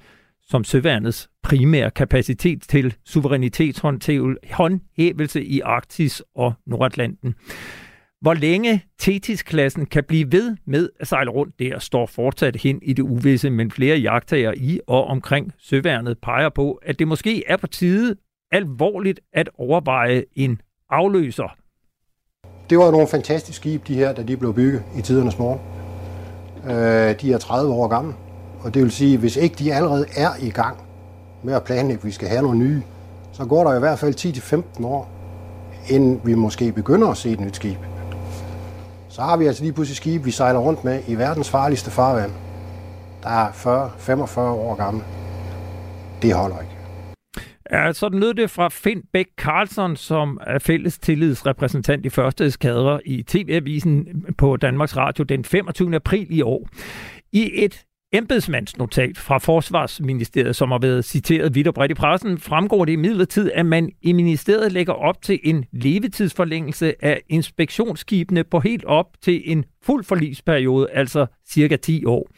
[0.47, 7.35] som søværnets primære kapacitet til suverænitetshåndhævelse i Arktis og Nordatlanten.
[8.21, 12.93] Hvor længe Thetis-klassen kan blive ved med at sejle rundt der, står fortsat hen i
[12.93, 17.57] det uvisse, men flere jagttager i og omkring søværnet peger på, at det måske er
[17.57, 18.15] på tide
[18.55, 21.55] alvorligt at overveje en afløser.
[22.69, 25.59] Det var nogle fantastiske skibe, de her, da de blev bygget i tidernes morgen.
[26.71, 28.13] Øh, de er 30 år gamle,
[28.63, 30.77] og det vil sige, hvis ikke de allerede er i gang
[31.43, 32.81] med at planlægge, at vi skal have nogle nye,
[33.31, 34.15] så går der i hvert fald
[34.79, 35.09] 10-15 år,
[35.89, 37.77] inden vi måske begynder at se et nyt skib.
[39.09, 42.31] Så har vi altså lige pludselig skib, vi sejler rundt med i verdens farligste farvand.
[43.23, 45.03] Der er 40-45 år gamle.
[46.21, 46.74] Det holder ikke.
[47.71, 53.07] Ja, sådan lød det fra Finn Bæk Carlson, som er fælles tillidsrepræsentant i første eskadre
[53.07, 55.95] i TV-avisen på Danmarks Radio den 25.
[55.95, 56.69] april i år.
[57.33, 62.85] I et embedsmandsnotat fra Forsvarsministeriet, som har været citeret vidt og bredt i pressen, fremgår
[62.85, 68.59] det i midlertid, at man i ministeriet lægger op til en levetidsforlængelse af inspektionsskibene på
[68.59, 72.29] helt op til en fuld forlisperiode, altså cirka 10 år.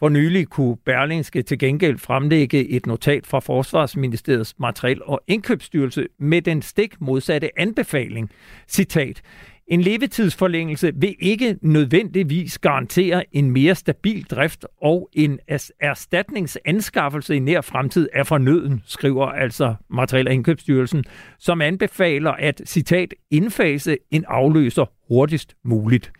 [0.00, 6.42] For nylig kunne Berlingske til gengæld fremlægge et notat fra Forsvarsministeriets materiel- og indkøbsstyrelse med
[6.42, 8.30] den stik modsatte anbefaling.
[8.68, 9.22] Citat.
[9.66, 15.38] En levetidsforlængelse vil ikke nødvendigvis garantere en mere stabil drift og en
[15.80, 21.04] erstatningsanskaffelse i nær fremtid er fornøden, skriver altså Materiel- og Indkøbsstyrelsen,
[21.38, 26.12] som anbefaler at, citat, indfase en afløser hurtigst muligt.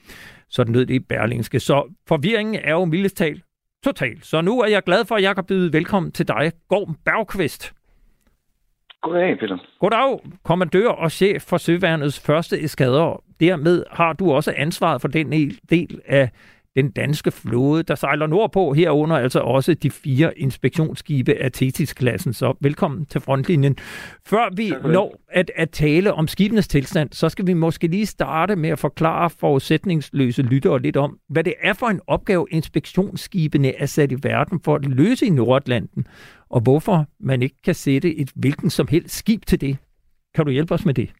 [0.48, 1.60] Sådan lød det i Berlingske.
[1.60, 3.44] Så forvirringen er jo mildest talt
[3.84, 4.22] total.
[4.22, 7.72] Så nu er jeg glad for, at jeg kan byde velkommen til dig, Gorm Bergqvist.
[9.02, 9.58] Goddag, Peter.
[9.80, 13.22] Goddag, kommandør og chef for Søværnets første eskader.
[13.40, 15.32] Dermed har du også ansvaret for den
[15.70, 16.30] del af
[16.76, 22.32] den danske flåde, der sejler nordpå, herunder altså også de fire inspektionsskibe af Thetis-klassen.
[22.32, 23.76] Så velkommen til frontlinjen.
[24.26, 28.56] Før vi når at, at tale om skibenes tilstand, så skal vi måske lige starte
[28.56, 33.86] med at forklare forudsætningsløse lyttere lidt om, hvad det er for en opgave, inspektionsskibene er
[33.86, 36.06] sat i verden for at løse i Nordatlanten,
[36.50, 39.76] og hvorfor man ikke kan sætte et hvilken som helst skib til det.
[40.34, 41.10] Kan du hjælpe os med det?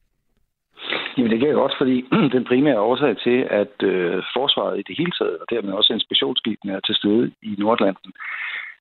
[1.20, 2.04] Jamen det kan jeg godt, fordi
[2.36, 6.72] den primære årsag til, at øh, forsvaret i det hele taget, og dermed også inspektionsskibene
[6.72, 8.12] er til stede i Nordlanden,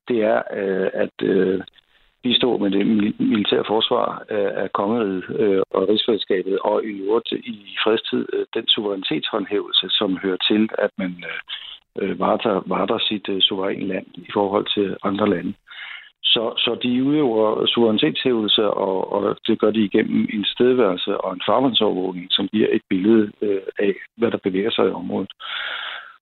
[0.07, 1.61] det er, øh, at øh,
[2.23, 2.85] vi står med det
[3.19, 8.67] militære forsvar øh, af kongeriget øh, og rigsfællesskabet, og i øvrigt i fredstid øh, den
[8.67, 14.29] suverænitetshåndhævelse, som hører til, at man øh, varter, varetager, varetager sit øh, suveræne land i
[14.33, 15.53] forhold til andre lande.
[16.23, 21.41] Så, så de udøver suverænitetshævelse, og, og det gør de igennem en stedværelse og en
[21.45, 25.31] farvandsovervågning, som giver et billede øh, af, hvad der bevæger sig i området.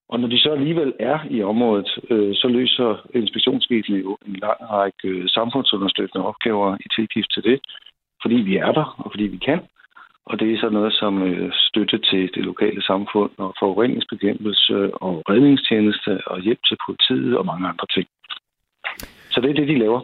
[0.09, 4.59] Og når de så alligevel er i området, øh, så løser inspektionsskibene jo en lang
[4.71, 7.59] række øh, samfundsunderstøttende opgaver i tilgift til det,
[8.21, 9.59] fordi vi er der, og fordi vi kan.
[10.25, 15.23] Og det er så noget som øh, støtte til det lokale samfund og forureningsbekæmpelse og
[15.29, 18.07] redningstjeneste og hjælp til politiet og mange andre ting.
[19.37, 20.01] Så det er det, de laver.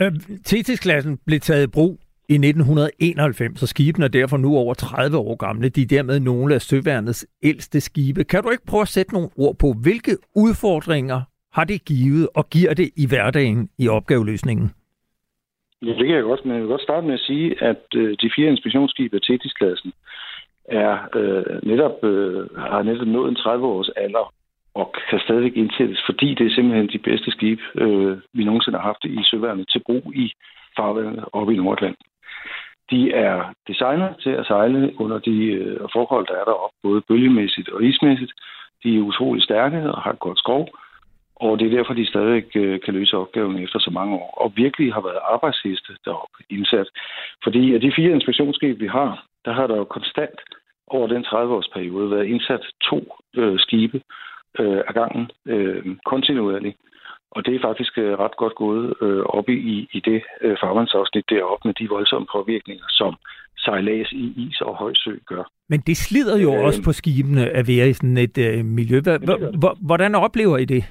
[0.00, 0.12] Øh,
[0.44, 5.36] Thetis-klassen blev taget i brug i 1991, så skibene er derfor nu over 30 år
[5.36, 5.68] gamle.
[5.68, 8.24] De er dermed nogle af søværnets ældste skibe.
[8.24, 11.20] Kan du ikke prøve at sætte nogle ord på, hvilke udfordringer
[11.52, 14.70] har det givet og giver det i hverdagen i opgaveløsningen?
[15.82, 18.16] Ja, det kan jeg godt, men jeg vil godt starte med at sige, at øh,
[18.22, 19.92] de fire inspektionsskibe af Thetis-klassen
[20.64, 24.32] er øh, netop, øh, har netop nået en 30-års alder,
[24.80, 28.86] og kan stadigvæk indsættes, fordi det er simpelthen de bedste skibe, øh, vi nogensinde har
[28.86, 30.32] haft i søværnet til brug i
[30.76, 31.96] farvandet oppe i Nordland.
[32.90, 37.68] De er designet til at sejle under de øh, forhold, der er deroppe, både bølgemæssigt
[37.68, 38.32] og ismæssigt.
[38.82, 40.68] De er utrolig stærke og har et godt skov,
[41.36, 44.52] og det er derfor, de stadig øh, kan løse opgaven efter så mange år, og
[44.56, 46.88] virkelig har været arbejdsheste deroppe indsat.
[47.44, 50.40] Fordi af de fire inspektionsskibe, vi har, der har der jo konstant
[50.86, 52.98] over den 30-års periode været indsat to
[53.36, 54.00] øh, skibe,
[54.58, 56.76] øh, af gangen øh, kontinuerligt.
[57.30, 61.30] Og det er faktisk øh, ret godt gået øh, op i, i det øh, farvandsafsnit
[61.30, 63.14] deroppe med de voldsomme påvirkninger, som
[63.58, 65.44] sejlads i is og høj sø gør.
[65.68, 69.00] Men det slider jo øh, også på skibene at være i sådan et øh, miljø.
[69.80, 70.84] Hvordan oplever I det?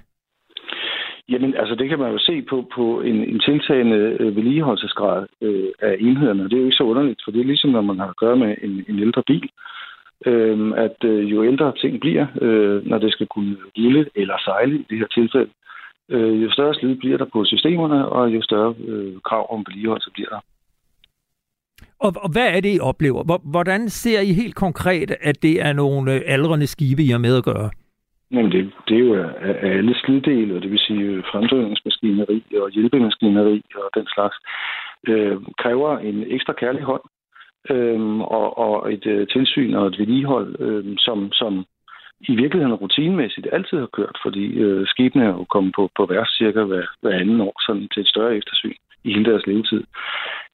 [1.30, 5.70] Jamen, altså det kan man jo se på, på en, en tiltagende øh, vedligeholdelsesgrad øh,
[5.82, 6.44] af enhederne.
[6.44, 8.38] Det er jo ikke så underligt, for det er ligesom, når man har at gøre
[8.38, 9.79] med en, en ældre bil, øh,
[10.86, 14.86] at øh, jo ældre ting bliver, øh, når det skal kunne rulle eller sejle i
[14.90, 15.52] det her tilfælde,
[16.10, 20.12] øh, jo større slid bliver der på systemerne, og jo større øh, krav om vedligeholdelse
[20.14, 20.40] bliver der.
[22.00, 23.40] Og, og hvad er det, I oplever?
[23.52, 27.38] Hvordan ser I helt konkret, at det er nogle øh, aldrende skibe, I har med
[27.38, 27.70] at gøre?
[28.32, 32.70] Jamen, det, det er jo af alle sliddele, og det vil sige øh, fremdrivningsmaskineri og
[32.70, 34.36] hjælpemaskineri og den slags,
[35.08, 37.02] øh, kræver en ekstra kærlig hånd
[37.72, 41.66] øh, og, og et øh, tilsyn og et vedligehold, øh, som, som
[42.22, 46.38] i virkeligheden rutinemæssigt altid har kørt, fordi øh, skibene er jo kommet på, på værst
[46.38, 49.84] cirka hver, hver anden år sådan til et større eftersyn i hele deres levetid.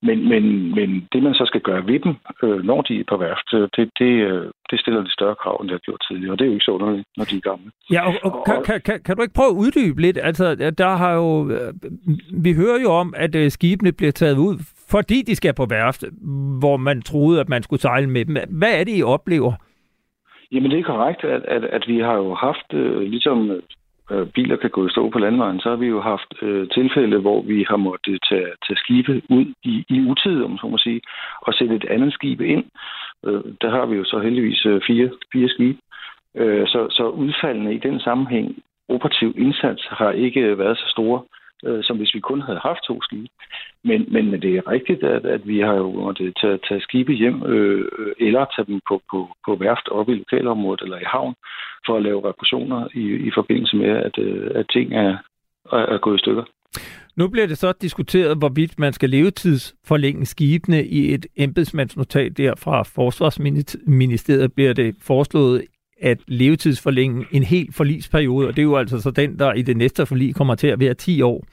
[0.01, 3.17] Men, men, men det, man så skal gøre ved dem, øh, når de er på
[3.17, 6.31] værft, øh, det, det, øh, det stiller de større krav, end det har gjort tidligere.
[6.33, 7.71] Og det er jo ikke så underligt, når de er gamle.
[7.91, 10.17] Ja, og, og kan, kan, kan, kan du ikke prøve at uddybe lidt?
[10.21, 10.45] Altså,
[10.77, 11.49] der har jo...
[11.55, 11.73] Øh,
[12.45, 14.55] vi hører jo om, at øh, skibene bliver taget ud,
[14.91, 16.03] fordi de skal på værft,
[16.59, 18.37] hvor man troede, at man skulle sejle med dem.
[18.49, 19.53] Hvad er det, I oplever?
[20.51, 23.51] Jamen, det er korrekt, at, at, at vi har jo haft, øh, ligesom
[24.11, 27.19] øh, biler kan gå i stå på landvejen, så har vi jo haft øh, tilfælde,
[27.19, 31.01] hvor vi har måttet tage, tage skibe ud i, i utid, om så må sige,
[31.41, 32.63] og sætte et andet skib ind.
[33.25, 35.79] Øh, der har vi jo så heldigvis øh, fire, fire skibe.
[36.35, 38.55] Øh, så, så udfaldene i den sammenhæng,
[38.89, 42.79] operativ indsats, har ikke været så store øh, øh, som hvis vi kun havde haft
[42.87, 43.27] to skibe.
[43.83, 47.43] Men, men det er rigtigt, at, at vi har jo måttet tage, tage skibe hjem,
[47.43, 47.85] øh,
[48.19, 51.33] eller tage dem på, på, på værft oppe i lokalområdet eller i havn,
[51.85, 55.17] for at lave reparationer i, i forbindelse med, at, øh, at ting er,
[55.71, 56.43] er, er gået i stykker.
[57.15, 62.83] Nu bliver det så diskuteret, hvorvidt man skal levetidsforlænge skibene i et embedsmandsnotat der fra
[62.83, 65.63] Forsvarsministeriet bliver det foreslået
[66.01, 69.77] at levetidsforlænge en helt forligsperiode, og det er jo altså så den, der i det
[69.77, 71.45] næste forlig kommer til at være 10 år.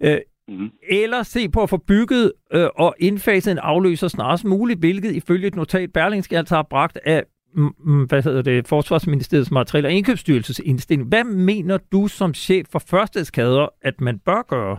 [0.00, 0.70] Øh, mm.
[0.90, 5.46] Eller se på at få bygget øh, og indfaset en afløser snarest muligt, hvilket ifølge
[5.46, 7.22] et notat Berlingske altså har bragt af
[7.54, 11.08] mm, hvad hedder det, Forsvarsministeriets materiel- og indkøbsstyrelses indstilling.
[11.08, 14.78] Hvad mener du som chef for førstedskader, at man bør gøre?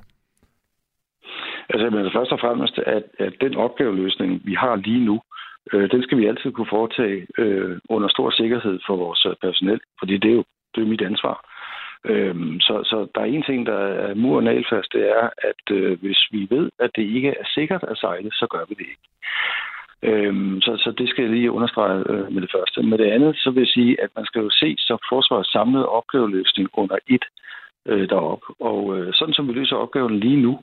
[1.69, 5.21] Altså, men først og fremmest, at, at den opgaveløsning, vi har lige nu,
[5.73, 9.80] øh, den skal vi altid kunne foretage øh, under stor sikkerhed for vores øh, personel,
[9.99, 10.43] fordi det er jo
[10.76, 11.38] det er mit ansvar.
[12.06, 15.76] Øh, så, så der er en ting, der er mur og nalfast, det er, at
[15.76, 18.88] øh, hvis vi ved, at det ikke er sikkert at sejle, så gør vi det
[18.93, 19.08] ikke.
[20.04, 22.84] Øhm, så, så det skal jeg lige understrege øh, med det første.
[22.84, 25.89] Med det andet, så vil jeg sige, at man skal jo se så forsvarets samlede
[25.89, 27.26] opgaveløsning under et
[27.86, 28.45] øh, deroppe.
[28.60, 30.60] Og øh, sådan som vi løser opgaven lige nu,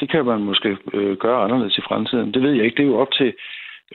[0.00, 2.34] det kan man måske øh, gøre anderledes i fremtiden.
[2.34, 2.76] Det ved jeg ikke.
[2.76, 3.34] Det er jo op til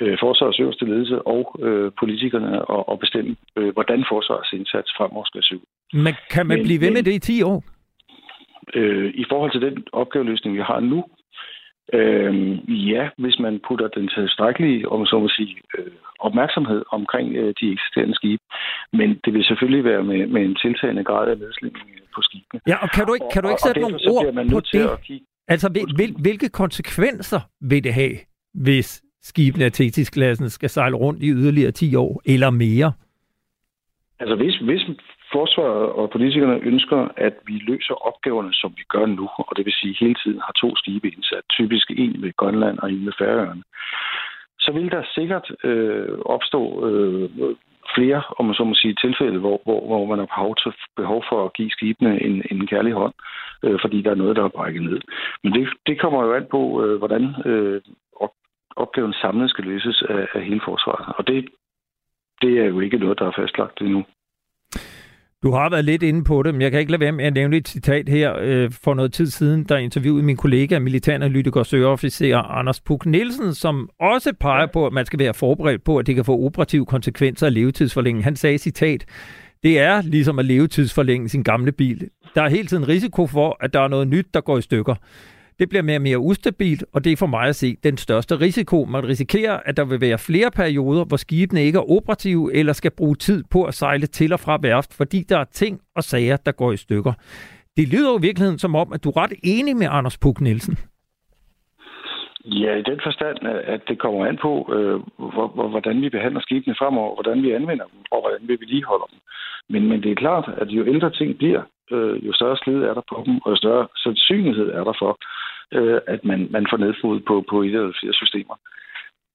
[0.02, 5.26] øh, forsvarets øverste ledelse og øh, politikerne og, og bestemme, øh, hvordan forsvarets indsats fremover
[5.26, 5.68] skal se ud.
[5.94, 7.64] Men kan man men, blive ved med det i 10 år?
[8.74, 11.00] Øh, I forhold til den opgaveløsning, vi har nu,
[11.94, 12.34] øh,
[12.92, 17.72] ja, hvis man putter den tilstrækkelige om så må sige, øh, opmærksomhed omkring øh, de
[17.72, 18.44] eksisterende skibe.
[18.94, 22.62] Men det vil selvfølgelig være med, med en tiltagende grad af nedslidning på skibene.
[22.68, 24.90] Ja, og kan du ikke, kan du ikke sætte nogle ord man på det?
[24.90, 25.26] At kigge...
[25.48, 28.16] Altså, hvil, hvilke konsekvenser vil det have,
[28.54, 32.92] hvis skibene af Thetis-klassen skal sejle rundt i yderligere 10 år eller mere?
[34.20, 34.84] Altså hvis, hvis
[35.32, 39.74] forsvaret og politikerne ønsker, at vi løser opgaverne, som vi gør nu, og det vil
[39.82, 43.64] sige hele tiden har to skibe indsat, typisk en ved Grønland og en ved Færøerne,
[44.60, 47.30] så vil der sikkert øh, opstå øh,
[47.96, 51.24] flere, om man så må sige, tilfælde, hvor, hvor, hvor man har behov, til, behov
[51.30, 53.14] for at give skibene en, en kærlig hånd,
[53.64, 55.00] øh, fordi der er noget, der er brækket ned.
[55.44, 57.82] Men det, det kommer jo an på, øh, hvordan øh,
[58.76, 61.14] opgaven samlet skal løses af, af hele forsvaret.
[61.18, 61.48] Og det,
[62.42, 64.06] det er jo ikke noget, der er fastlagt endnu.
[65.44, 67.34] Du har været lidt inde på det, men jeg kan ikke lade være med at
[67.34, 71.66] nævne et citat her øh, for noget tid siden, der interviewede min kollega, militæranalytiker og
[71.66, 76.08] søgeofficer Anders Puk Nielsen, som også peger på, at man skal være forberedt på, at
[76.08, 78.24] det kan få operative konsekvenser af levetidsforlængen.
[78.24, 79.06] Han sagde citat,
[79.64, 82.10] det er ligesom at levetidsforlænge sin gamle bil.
[82.36, 84.96] Der er hele tiden risiko for, at der er noget nyt, der går i stykker.
[85.60, 88.40] Det bliver mere og mere ustabilt, og det er for mig at se den største
[88.40, 88.86] risiko.
[88.86, 92.92] Man risikerer, at der vil være flere perioder, hvor skibene ikke er operative eller skal
[92.92, 96.38] bruge tid på at sejle til og fra værft, fordi der er ting og sager,
[96.38, 97.14] der går i stykker.
[97.78, 100.42] Det lyder jo i virkeligheden som om, at du er ret enig med Anders Puk
[100.42, 100.78] Nielsen.
[102.46, 105.00] Ja, i den forstand, at det kommer an på, øh,
[105.72, 109.20] hvordan vi behandler skibene fremover, hvordan vi anvender dem, og hvordan vi vedligeholder dem.
[109.70, 111.62] Men, men det er klart, at jo ældre ting bliver,
[111.92, 115.12] øh, jo større slid er der på dem, og jo større sandsynlighed er der for,
[115.78, 118.56] øh, at man, man får nedfod på, på et eller flere systemer.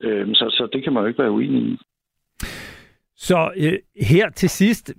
[0.02, 1.78] Øh, så, så det kan man jo ikke være uenig i.
[3.16, 3.78] Så øh,
[4.10, 4.94] her til sidst,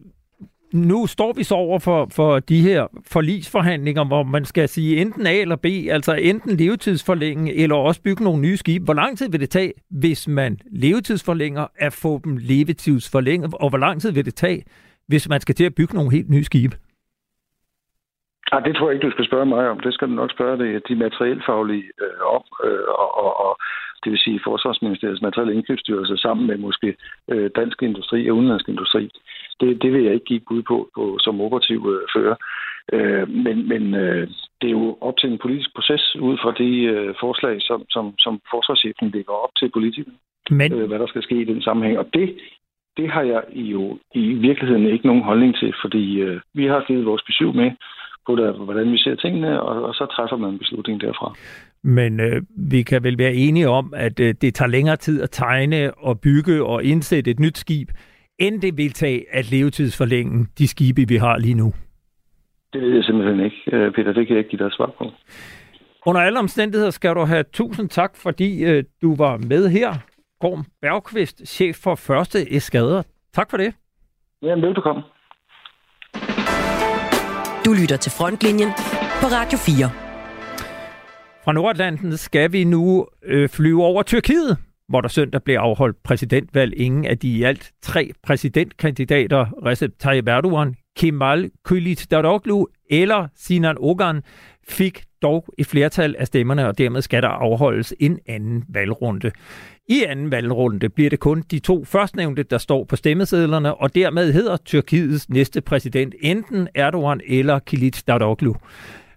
[0.73, 5.27] nu står vi så over for, for de her forlisforhandlinger, hvor man skal sige enten
[5.27, 8.85] A eller B, altså enten levetidsforlænge eller også bygge nogle nye skibe.
[8.85, 13.77] Hvor lang tid vil det tage, hvis man levetidsforlænger, at få dem levetidsforlænget, og hvor
[13.77, 14.63] lang tid vil det tage,
[15.07, 16.75] hvis man skal til at bygge nogle helt nye skibe?
[18.53, 19.79] Ja, det tror jeg ikke, du skal spørge mig om.
[19.79, 23.57] Det skal du nok spørge det, de materielfaglige øh, om, øh, og, og, og
[24.03, 26.95] det vil sige Forsvarsministeriets materielle indkøbsstyrelse sammen med måske
[27.31, 29.11] øh, dansk industri og udenlandsk industri.
[29.59, 32.35] Det, det vil jeg ikke give bud på, på som operativ øh, fører.
[32.93, 34.27] Øh, men men øh,
[34.61, 38.13] det er jo op til en politisk proces ud fra de øh, forslag, som, som,
[38.19, 40.17] som forsvarschefen lægger op til politikerne.
[40.49, 40.73] Men...
[40.73, 41.99] Øh, hvad der skal ske i den sammenhæng.
[41.99, 42.37] Og det,
[42.97, 47.05] det har jeg jo i virkeligheden ikke nogen holdning til, fordi øh, vi har givet
[47.05, 47.71] vores besøg med,
[48.27, 51.35] på det, hvordan vi ser tingene, og, og så træffer man en beslutning derfra.
[51.83, 55.29] Men øh, vi kan vel være enige om, at øh, det tager længere tid at
[55.31, 57.89] tegne og bygge og indsætte et nyt skib,
[58.39, 61.73] end det vil tage at levetidsforlænge de skibe, vi har lige nu.
[62.73, 64.13] Det ved jeg simpelthen ikke, øh, Peter.
[64.13, 65.11] Det kan jeg ikke give dig svar på.
[66.05, 69.93] Under alle omstændigheder skal du have tusind tak, fordi øh, du var med her.
[70.39, 73.03] Gorm Bergqvist, chef for første eskader.
[73.33, 73.73] Tak for det.
[74.41, 75.01] Ja, velbekomme.
[77.65, 78.69] Du lytter til Frontlinjen
[79.21, 79.89] på Radio 4.
[81.43, 84.57] Fra Nordatlanten skal vi nu øh, flyve over Tyrkiet,
[84.89, 86.73] hvor der søndag blev afholdt præsidentvalg.
[86.77, 94.23] Ingen af de i alt tre præsidentkandidater, Recep Tayyip Erdogan, Kemal Kılıçdaroğlu eller Sinan Ogan,
[94.69, 99.31] fik dog et flertal af stemmerne, og dermed skal der afholdes en anden valgrunde.
[99.87, 104.33] I anden valgrunde bliver det kun de to førstnævnte, der står på stemmesedlerne, og dermed
[104.33, 108.53] hedder Tyrkiets næste præsident enten Erdogan eller Kılıçdaroğlu.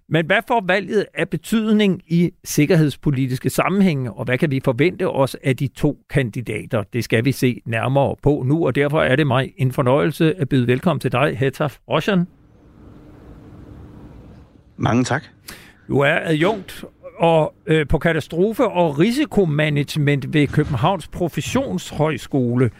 [0.09, 5.37] Men hvad får valget af betydning i sikkerhedspolitiske sammenhænge, og hvad kan vi forvente os
[5.45, 6.83] af de to kandidater?
[6.93, 10.49] Det skal vi se nærmere på nu, og derfor er det mig en fornøjelse at
[10.49, 12.27] byde velkommen til dig, Hetaf Roshan.
[14.77, 15.25] Mange tak.
[15.89, 16.85] Du er adjunkt
[17.19, 22.71] og øh, på katastrofe- og risikomanagement ved Københavns Professionshøjskole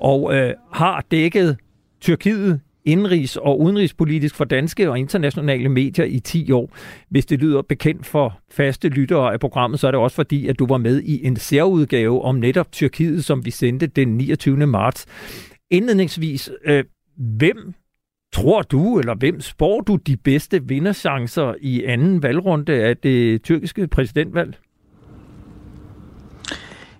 [0.00, 1.56] og øh, har dækket
[2.00, 6.70] Tyrkiet indrigs- og udenrigspolitisk for danske og internationale medier i 10 år.
[7.10, 10.58] Hvis det lyder bekendt for faste lyttere af programmet, så er det også fordi, at
[10.58, 14.66] du var med i en særudgave om netop Tyrkiet, som vi sendte den 29.
[14.66, 15.06] marts.
[15.70, 16.84] Indledningsvis, øh,
[17.16, 17.74] hvem
[18.32, 23.86] tror du, eller hvem spår du de bedste vinderchancer i anden valgrunde af det tyrkiske
[23.86, 24.58] præsidentvalg?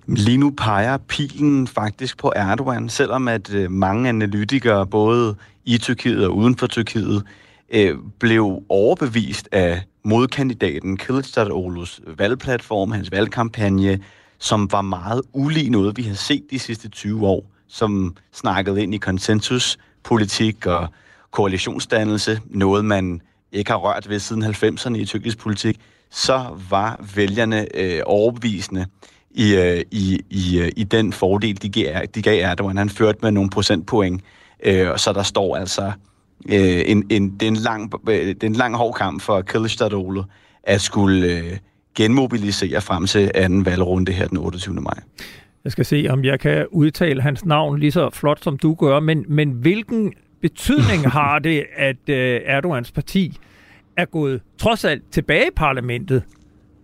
[0.08, 6.26] Lige nu peger pilen faktisk på Erdogan, selvom at øh, mange analytikere, både i Tyrkiet
[6.26, 7.22] og uden for Tyrkiet,
[7.70, 14.00] øh, blev overbevist af modkandidaten Kılıçdaroğlu's valgplatform, hans valgkampagne,
[14.38, 18.94] som var meget ulig noget, vi har set de sidste 20 år, som snakkede ind
[18.94, 20.88] i konsensuspolitik og
[21.30, 23.20] koalitionsdannelse, noget man
[23.52, 28.86] ikke har rørt ved siden 90'erne i tyrkisk politik, så var vælgerne øh, overbevisende
[29.30, 32.76] i, øh, i, i, øh, i den fordel, de gav, de gav Erdogan.
[32.76, 34.22] Han førte med nogle procentpoint,
[34.64, 35.92] øh, så der står altså
[36.48, 39.42] øh, en, en, det, er en lang, øh, det er en lang hård kamp for
[39.50, 40.24] Kılıçdaroğlu
[40.62, 41.58] at skulle øh,
[41.94, 44.74] genmobilisere frem til anden valgrunde her den 28.
[44.74, 45.00] maj.
[45.64, 49.00] Jeg skal se, om jeg kan udtale hans navn lige så flot, som du gør,
[49.00, 53.38] men, men hvilken betydning har det, at øh, Erdogans parti
[53.96, 56.22] er gået trods alt tilbage i parlamentet,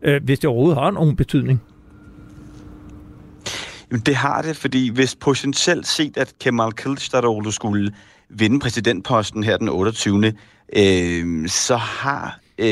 [0.03, 1.63] øh, hvis det overhovedet har nogen betydning?
[3.99, 7.95] Det har det, fordi hvis potentielt set, at Kemal Kılıçdaroğlu skulle
[8.29, 10.33] vinde præsidentposten her den 28.,
[10.77, 12.67] øh, så har øh,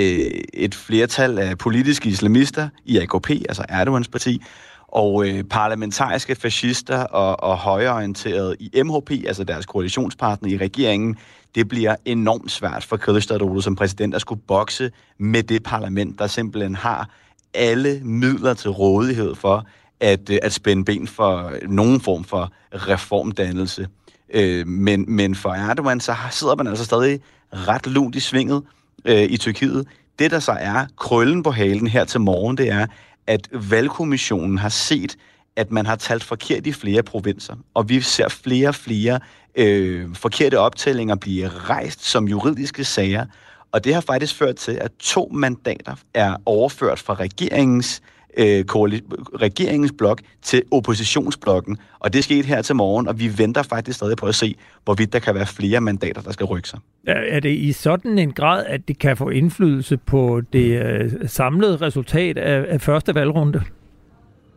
[0.55, 4.43] et flertal af politiske islamister i AKP, altså Erdogans parti,
[4.89, 11.17] og øh, parlamentariske fascister og, og højreorienterede i MHP, altså deres koalitionspartner i regeringen,
[11.55, 16.27] det bliver enormt svært for Kılıçdaroğlu som præsident at skulle bokse med det parlament, der
[16.27, 17.11] simpelthen har
[17.55, 19.67] alle midler til rådighed for
[20.01, 23.89] at, øh, at spænde ben for nogen form for reformdannelse.
[24.35, 27.21] Øh, men, men for Erdogan, så sidder man altså stadig
[27.53, 28.63] ret lunt i svinget
[29.05, 29.87] øh, i Tyrkiet.
[30.19, 32.87] Det, der så er krøllen på halen her til morgen, det er,
[33.27, 35.17] at valgkommissionen har set,
[35.57, 39.21] at man har talt forkert i flere provinser, og vi ser flere og flere
[39.55, 43.25] øh, forkerte optællinger blive rejst som juridiske sager,
[43.73, 49.93] og det har faktisk ført til, at to mandater er overført fra regeringens øh, regeringens
[49.99, 51.79] blok til oppositionsblokken.
[51.99, 54.55] Og det skete her til morgen, og vi venter faktisk stadig på at se,
[54.85, 56.79] hvorvidt der kan være flere mandater, der skal rykke sig.
[57.07, 61.77] Er det i sådan en grad, at det kan få indflydelse på det øh, samlede
[61.77, 63.63] resultat af, af første valgrunde?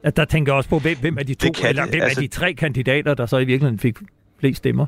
[0.04, 2.22] At der tænker også på, hvem, hvem er de to, kan, eller hvem altså, er
[2.22, 3.98] de tre kandidater, der så i virkeligheden fik
[4.40, 4.86] flest stemmer?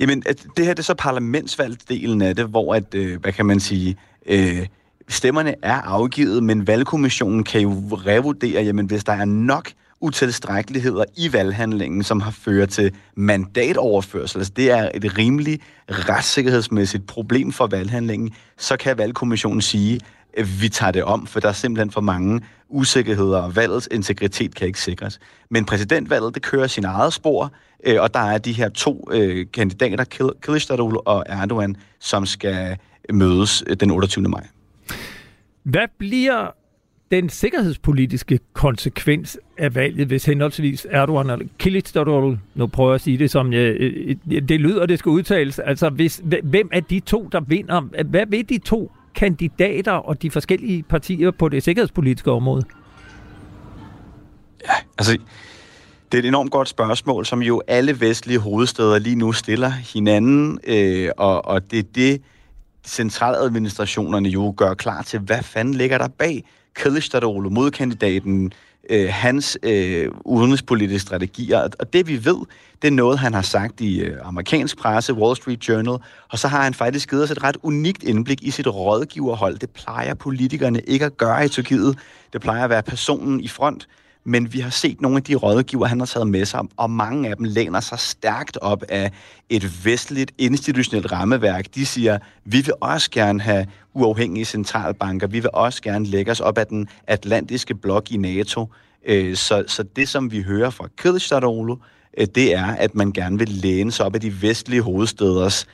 [0.00, 0.22] Jamen,
[0.56, 3.96] det her det er så parlamentsvalgdelen af det, hvor at, øh, hvad kan man sige,
[4.26, 4.66] øh,
[5.08, 9.68] stemmerne er afgivet, men valgkommissionen kan jo revurdere, jamen hvis der er nok
[10.00, 17.52] utilstrækkeligheder i valghandlingen, som har ført til mandatoverførsel, altså det er et rimeligt retssikkerhedsmæssigt problem
[17.52, 20.00] for valghandlingen, så kan valgkommissionen sige,
[20.36, 24.54] at vi tager det om, for der er simpelthen for mange usikkerheder, og valgets integritet
[24.54, 25.20] kan ikke sikres.
[25.50, 27.52] Men præsidentvalget, det kører sin eget spor,
[27.86, 30.04] øh, og der er de her to øh, kandidater,
[30.46, 32.76] Kılıçdaroğlu og Erdogan, som skal
[33.12, 34.28] mødes øh, den 28.
[34.28, 34.46] maj.
[35.62, 36.50] Hvad bliver
[37.10, 43.18] den sikkerhedspolitiske konsekvens af valget, hvis henholdsvis Erdogan eller Kılıçdaroğlu, nu prøver jeg at sige
[43.18, 43.76] det som jeg,
[44.48, 47.80] det lyder, det skal udtales, altså hvis, hvem er de to, der vinder?
[48.04, 52.64] Hvad vil de to kandidater og de forskellige partier på det sikkerhedspolitiske område?
[54.68, 55.18] Ja, altså,
[56.12, 60.58] det er et enormt godt spørgsmål, som jo alle vestlige hovedsteder lige nu stiller hinanden,
[60.66, 62.22] øh, og, og det er det,
[62.86, 66.44] centraladministrationerne jo gør klar til, hvad fanden ligger der bag
[66.78, 68.52] Kılıçdaroğlu, modkandidaten,
[68.90, 71.68] øh, hans øh, udenrigspolitiske strategier.
[71.78, 72.36] Og det vi ved,
[72.82, 76.48] det er noget, han har sagt i øh, amerikansk presse, Wall Street Journal, og så
[76.48, 79.58] har han faktisk givet os et ret unikt indblik i sit rådgiverhold.
[79.58, 81.98] Det plejer politikerne ikke at gøre i Tyrkiet.
[82.32, 83.88] Det plejer at være personen i front,
[84.24, 87.28] men vi har set nogle af de rådgiver, han har taget med sig, og mange
[87.28, 89.10] af dem læner sig stærkt op af
[89.48, 91.66] et vestligt institutionelt rammeværk.
[91.74, 96.40] De siger, vi vil også gerne have uafhængige centralbanker, vi vil også gerne lægge os
[96.40, 98.66] op af den atlantiske blok i NATO.
[99.06, 101.78] Øh, så, så det, som vi hører fra Kılıçdaroğlu,
[102.18, 105.66] øh, det er, at man gerne vil læne sig op af de vestlige hovedsteders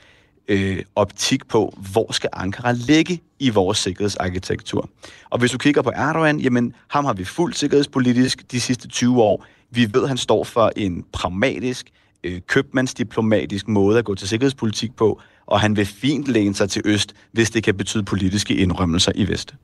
[0.49, 4.89] øh, optik på, hvor skal Ankara ligge i vores sikkerhedsarkitektur.
[5.31, 9.23] Og hvis du kigger på Erdogan, jamen ham har vi fuldt sikkerhedspolitisk de sidste 20
[9.23, 9.47] år.
[9.71, 11.91] Vi ved, at han står for en pragmatisk,
[12.25, 16.83] øh, købmandsdiplomatisk måde at gå til sikkerhedspolitik på, og han vil fint læne sig til
[16.85, 19.55] øst, hvis det kan betyde politiske indrømmelser i vest.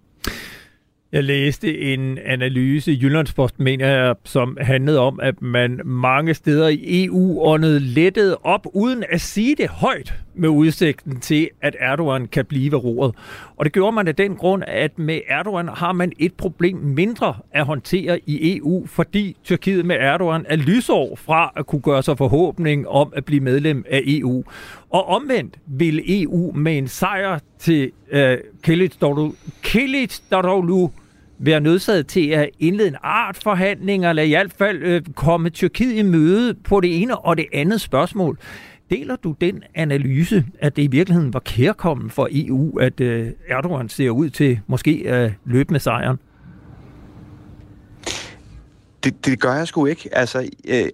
[1.13, 6.69] Jeg læste en analyse i Jyllandspost, mener jeg, som handlede om, at man mange steder
[6.69, 12.27] i EU åndede lettet op, uden at sige det højt med udsigten til, at Erdogan
[12.27, 13.15] kan blive ved roret.
[13.57, 17.35] Og det gjorde man af den grund, at med Erdogan har man et problem mindre
[17.53, 22.19] at håndtere i EU, fordi Tyrkiet med Erdogan er lysår fra at kunne gøre sig
[22.19, 24.45] forhåbning om at blive medlem af EU.
[24.91, 28.39] Og omvendt vil EU med en sejr til øh,
[29.67, 30.91] Kılıçdaroğlu
[31.39, 35.99] være nødsaget til at indlede en art forhandling, eller i hvert fald øh, komme Tyrkiet
[35.99, 38.39] i møde på det ene og det andet spørgsmål.
[38.95, 43.89] Deler du den analyse, at det i virkeligheden var kærkommen for EU, at øh, Erdogan
[43.89, 46.17] ser ud til måske at løbe med sejren?
[49.05, 50.09] Det, det gør jeg sgu ikke.
[50.13, 50.85] Altså, øh,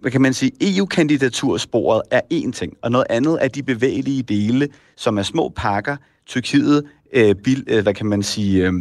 [0.00, 4.68] hvad kan man sige, EU-kandidatursporet er én ting, og noget andet er de bevægelige dele,
[4.96, 5.96] som er små pakker,
[6.26, 8.72] Tyrkiet, øh, bil, øh, hvad kan man sige, øh,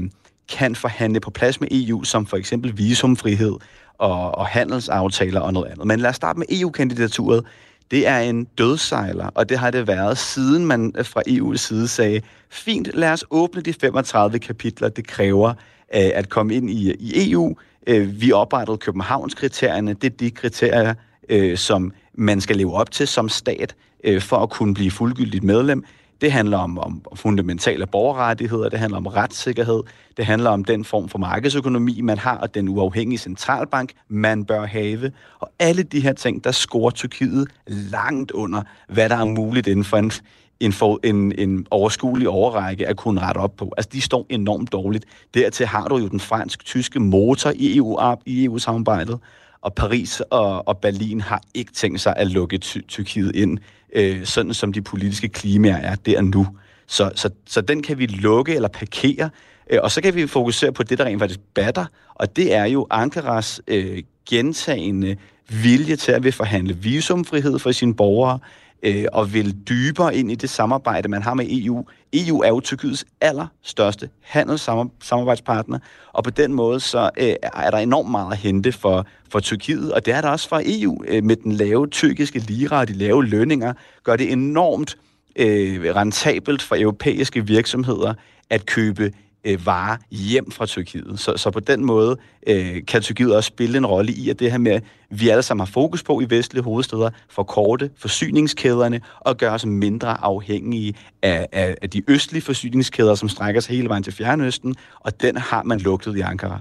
[0.58, 3.56] kan forhandle på plads med EU, som for eksempel visumfrihed
[3.98, 5.88] og, og handelsaftaler og noget andet.
[5.88, 7.46] Men lad os starte med EU-kandidaturet.
[7.92, 11.88] Det er en dødsejler, og det har det været, siden man øh, fra EU's side
[11.88, 15.56] sagde, fint, lad os åbne de 35 kapitler, det kræver øh,
[15.92, 17.56] at komme ind i, i EU.
[17.88, 19.94] Øh, vi oprettede Københavns-kriterierne.
[19.94, 20.94] Det er de kriterier,
[21.30, 25.44] øh, som man skal leve op til som stat øh, for at kunne blive fuldgyldigt
[25.44, 25.84] medlem.
[26.22, 29.84] Det handler om, om fundamentale borgerrettigheder, det handler om retssikkerhed,
[30.18, 34.66] det handler om den form for markedsøkonomi, man har, og den uafhængige centralbank, man bør
[34.66, 35.12] have.
[35.40, 39.86] Og alle de her ting, der scorer Tyrkiet langt under, hvad der er muligt inden
[39.86, 40.12] for en,
[40.60, 43.74] en, for, en, en overskuelig overrække at kunne rette op på.
[43.78, 45.06] Altså, de står enormt dårligt.
[45.34, 49.20] Dertil har du jo den fransk-tyske motor i EU, i EU-samarbejdet,
[49.62, 53.60] og Paris og, og Berlin har ikke tænkt sig at lukke ty- Tyrkiet ind
[53.94, 56.48] øh, sådan som de politiske klimaer er der nu.
[56.88, 59.30] Så, så, så den kan vi lukke eller parkere,
[59.70, 61.86] øh, og så kan vi fokusere på det, der rent faktisk batter,
[62.16, 65.18] og det er jo Ankaras øh, gentagende
[65.50, 68.40] vilje til at vil forhandle visumfrihed for sine borgere,
[68.84, 71.86] øh, og vil dybere ind i det samarbejde, man har med EU.
[72.14, 75.80] EU er jo Tyrkiets allerstørste handelssamarbejdspartner,
[76.14, 79.94] og på den måde så øh, er der enormt meget at hente for, for Tyrkiet,
[79.94, 82.94] og det er der også for EU øh, med den lave tyrkiske lira og de
[82.94, 83.74] lave lønninger,
[84.04, 84.98] gør det enormt
[85.36, 88.14] øh, rentabelt for europæiske virksomheder
[88.50, 89.12] at købe
[89.44, 91.20] øh, varer hjem fra Tyrkiet.
[91.20, 92.18] Så, så på den måde
[92.48, 95.44] øh, kan Tyrkiet også spille en rolle i, at det her med, at vi alle
[95.44, 100.94] sammen har fokus på i vestlige hovedsteder, for korte forsyningskæderne og gøre os mindre afhængige
[101.22, 105.38] af, af, af de østlige forsyningskæder, som strækker sig hele vejen til Fjernøsten, og den
[105.38, 106.60] har man lugtet i Ankara.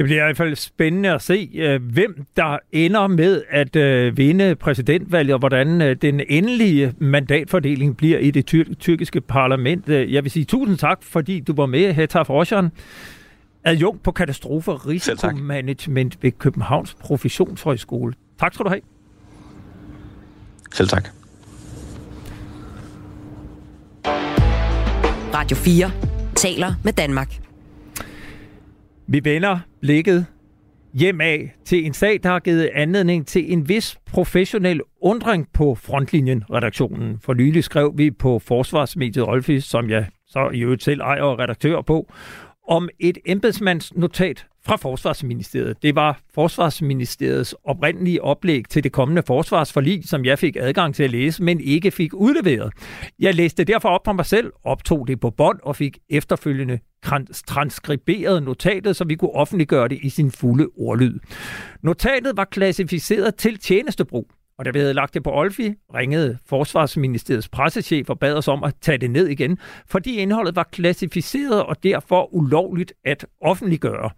[0.00, 4.16] Det bliver i hvert fald spændende at se, øh, hvem der ender med at øh,
[4.16, 9.88] vinde præsidentvalget, og hvordan øh, den endelige mandatfordeling bliver i det tyr- tyrkiske parlament.
[9.88, 12.70] Jeg vil sige tusind tak, fordi du var med, Hetaf Roshan,
[13.64, 18.14] adjunkt på katastrofe- og risikomanagement ved Københavns Professionshøjskole.
[18.38, 18.80] Tak skal du have.
[20.72, 21.08] Selv tak.
[25.34, 25.90] Radio 4
[26.36, 27.40] taler med Danmark.
[29.06, 30.26] Vi vender blikket
[30.94, 35.74] hjem af til en sag, der har givet anledning til en vis professionel undring på
[35.74, 37.18] frontlinjen-redaktionen.
[37.22, 41.38] For nylig skrev vi på Forsvarsmediet Olfi, som jeg så i øvrigt selv ejer og
[41.38, 42.12] redaktør på,
[42.68, 45.82] om et embedsmandsnotat fra Forsvarsministeriet.
[45.82, 51.10] Det var Forsvarsministeriets oprindelige oplæg til det kommende forsvarsforlig, som jeg fik adgang til at
[51.10, 52.72] læse, men ikke fik udleveret.
[53.18, 56.78] Jeg læste derfor op for mig selv, optog det på bånd og fik efterfølgende
[57.46, 61.18] transkriberet notatet, så vi kunne offentliggøre det i sin fulde ordlyd.
[61.82, 64.30] Notatet var klassificeret til tjenestebrug,
[64.60, 68.64] og da vi havde lagt det på Olfi, ringede Forsvarsministeriets pressechef og bad os om
[68.64, 74.10] at tage det ned igen, fordi indholdet var klassificeret og derfor ulovligt at offentliggøre.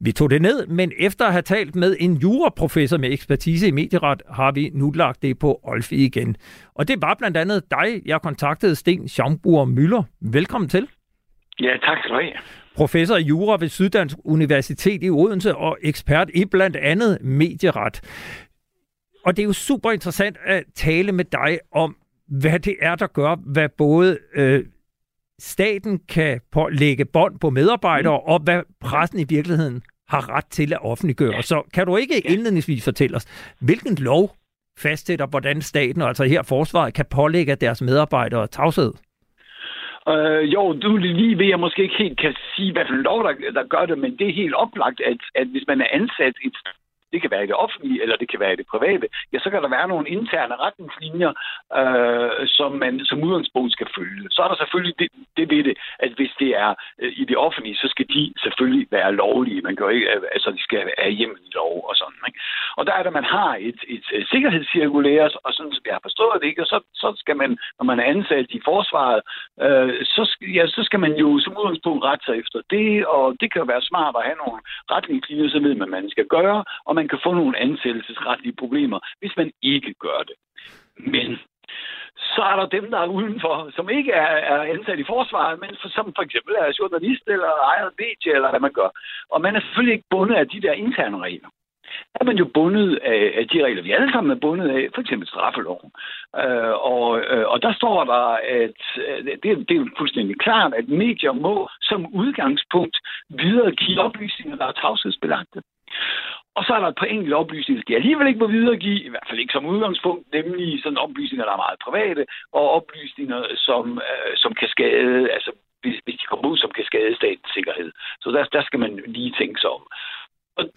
[0.00, 3.70] Vi tog det ned, men efter at have talt med en juraprofessor med ekspertise i
[3.70, 6.36] medieret, har vi nu lagt det på Olfi igen.
[6.74, 10.02] Og det var blandt andet dig, jeg kontaktede Sten Schaumburg Møller.
[10.20, 10.88] Velkommen til.
[11.60, 12.32] Ja, tak skal du have.
[12.76, 18.00] Professor i jura ved Syddansk Universitet i Odense og ekspert i blandt andet medieret
[19.24, 21.96] og det er jo super interessant at tale med dig om,
[22.28, 24.64] hvad det er, der gør, hvad både øh,
[25.38, 26.40] staten kan
[26.70, 28.32] lægge bånd på medarbejdere, mm.
[28.32, 31.34] og hvad pressen i virkeligheden har ret til at offentliggøre.
[31.34, 31.42] Ja.
[31.42, 34.30] Så kan du ikke indledningsvis fortælle os, hvilken lov
[34.78, 38.92] fastsætter, hvordan staten, altså her forsvaret, kan pålægge deres medarbejdere tavshed?
[40.08, 43.32] Øh, jo, du lige ved, jeg måske ikke helt kan sige, hvad for lov, der,
[43.54, 46.56] der gør det, men det er helt oplagt, at, at hvis man er ansat et
[47.12, 49.50] det kan være i det offentlige, eller det kan være i det private, ja, så
[49.50, 51.32] kan der være nogle interne retningslinjer,
[51.80, 54.26] øh, som man som udgangspunkt skal følge.
[54.30, 56.70] Så er der selvfølgelig det, det ved det, at hvis det er
[57.02, 59.60] øh, i det offentlige, så skal de selvfølgelig være lovlige.
[59.66, 62.20] Man kan jo ikke, øh, altså de skal have hjemme i lov og sådan.
[62.28, 62.40] Ikke?
[62.78, 66.06] Og der er det, man har et, et, et sikkerhedscirkulære, og sådan som jeg har
[66.08, 66.62] forstået det, ikke?
[66.62, 69.20] og så, så skal man, når man er ansat i forsvaret,
[69.64, 70.22] øh, så,
[70.56, 73.66] ja, så skal man jo som udgangspunkt rette sig efter det, og det kan jo
[73.72, 74.60] være smart at have nogle
[74.94, 78.98] retningslinjer, så ved man, hvad man skal gøre, og man kan få nogle ansættelsesretlige problemer,
[79.20, 80.36] hvis man ikke gør det.
[81.14, 81.28] Men
[82.34, 85.72] så er der dem, der er udenfor, som ikke er, er ansat i forsvaret, men
[85.80, 88.90] for, som for eksempel er journalist eller ejer medie, eller hvad man gør.
[89.32, 91.50] Og man er selvfølgelig ikke bundet af de der interne regler
[92.20, 95.00] er man jo bundet af, af de regler, vi alle sammen er bundet af, for
[95.00, 95.90] eksempel straffeloven.
[96.42, 98.24] Øh, og, øh, og der står der,
[98.62, 102.96] at øh, det, det er fuldstændig klart, at medier må som udgangspunkt
[103.28, 105.62] videregive oplysninger, der er tavshedsbelagte.
[106.56, 109.28] Og så er der et par enkelte oplysninger, de alligevel ikke må videregive, i hvert
[109.28, 114.32] fald ikke som udgangspunkt, nemlig sådan oplysninger, der er meget private, og oplysninger, som, øh,
[114.36, 117.90] som kan skade, altså hvis, hvis de kommer ud, som kan skade statens sikkerhed.
[118.20, 119.82] Så der, der skal man lige tænke sig om.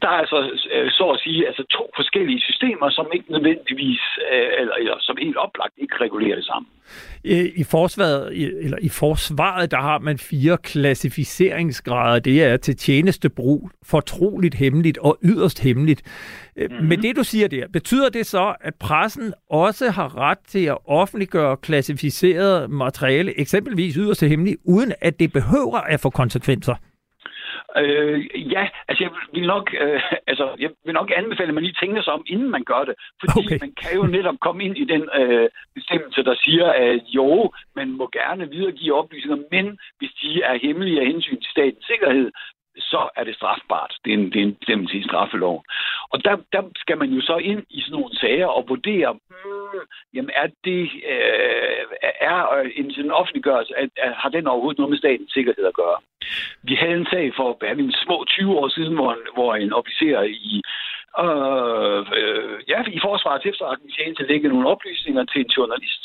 [0.02, 0.40] Der er altså,
[0.72, 5.18] øh, så at sige, altså to forskellige systemer, som ikke nødvendigvis, øh, eller, eller som
[5.22, 6.70] helt oplagt ikke regulerer det sammen.
[7.62, 8.28] I forsvaret,
[8.64, 12.20] eller i forsvaret, der har man fire klassificeringsgrader.
[12.20, 16.02] Det er til tjenestebrug, fortroligt hemmeligt og yderst hemmeligt.
[16.56, 16.86] Mm-hmm.
[16.86, 20.78] Med det, du siger der, betyder det så, at pressen også har ret til at
[20.88, 26.76] offentliggøre klassificeret materiale, eksempelvis yderst hemmeligt, uden at det behøver at få konsekvenser?
[27.78, 30.02] Øh, ja, altså jeg vil nok, øh,
[30.32, 32.96] altså jeg vil nok anbefale, at man lige tænker sig om, inden man gør det.
[33.22, 33.58] Fordi okay.
[33.62, 37.90] man kan jo netop komme ind i den øh, bestemmelse, der siger, at jo, man
[38.00, 42.32] må gerne videregive oplysninger, men hvis de er hemmelige af hensyn til statens sikkerhed,
[42.78, 43.98] så er det strafbart.
[44.06, 45.64] Det er en, det er en bestemmelse i straffeloven.
[46.10, 49.80] Og der, der skal man jo så ind i sådan nogle sager og vurdere, hmm,
[50.14, 50.82] jamen er det
[51.14, 51.86] øh,
[52.22, 55.74] er øh, en sådan offentliggørelse, at, at, har den overhovedet noget med statens sikkerhed at
[55.74, 55.98] gøre?
[56.64, 60.22] Vi havde en sag for hvad, en små 20 år siden, hvor, hvor en officer
[60.22, 60.62] i
[61.24, 66.04] øh, øh, ja, i forsvarets efterretningstjeneste lægge nogle oplysninger til en journalist.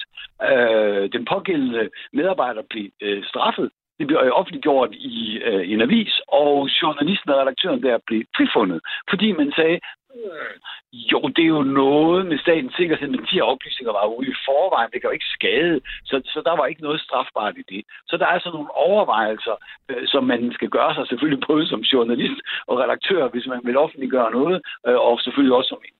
[0.50, 6.68] Øh, den pågældende medarbejder blev øh, straffet det blev offentliggjort i øh, en avis, og
[6.82, 8.80] journalisten og redaktøren der blev frifundet,
[9.10, 9.78] fordi man sagde,
[10.14, 10.54] øh,
[10.92, 14.40] Jo, det er jo noget med statens sikkerhed, men de her oplysninger var ude i
[14.46, 14.90] forvejen.
[14.90, 17.82] Det kan jo ikke skade, så, så der var ikke noget strafbart i det.
[18.08, 19.56] Så der er altså nogle overvejelser,
[19.88, 23.76] øh, som man skal gøre sig selvfølgelig både som journalist og redaktør, hvis man vil
[23.76, 25.96] offentliggøre noget, øh, og selvfølgelig også som en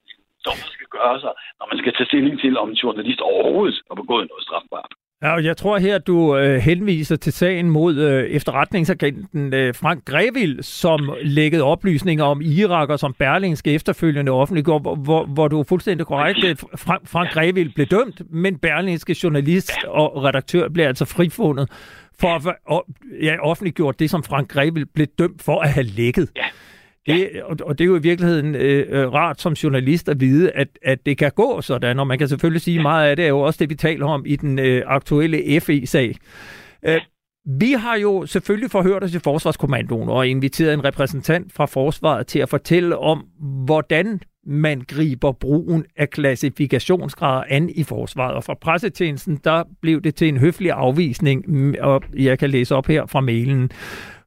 [0.46, 3.96] dommer skal gøre sig, når man skal tage stilling til, om en journalist overhovedet har
[4.03, 4.92] begået noget strafbart.
[5.22, 10.04] Ja, og jeg tror her, du øh, henviser til sagen mod øh, efterretningsagenten øh, Frank
[10.04, 15.60] Grevil, som lækkede oplysninger om Irak, og som Berlingske efterfølgende offentliggjorde, hvor, hvor, hvor du
[15.60, 16.44] er fuldstændig korrekt.
[16.44, 21.70] Øh, Frank, Frank Grevil blev dømt, men Berlingske journalist og redaktør blev altså frifundet
[22.20, 22.28] for
[22.74, 22.82] at
[23.22, 26.30] ja, offentliggjort det, som Frank Grevil blev dømt for at have lækket.
[26.36, 26.44] Ja.
[27.09, 30.50] Det, og, og det er jo i virkeligheden øh, øh, rart som journalist at vide,
[30.50, 33.24] at, at det kan gå sådan, og man kan selvfølgelig sige, at meget af det
[33.24, 36.14] er jo også det, vi taler om i den øh, aktuelle FE-sag.
[36.86, 37.00] Øh,
[37.61, 42.38] vi har jo selvfølgelig forhørt os i Forsvarskommandoen og inviteret en repræsentant fra Forsvaret til
[42.38, 43.24] at fortælle om,
[43.64, 48.34] hvordan man griber brugen af klassifikationsgrader an i forsvaret.
[48.34, 51.44] Og fra pressetjenesten, der blev det til en høflig afvisning,
[51.80, 53.70] og jeg kan læse op her fra mailen.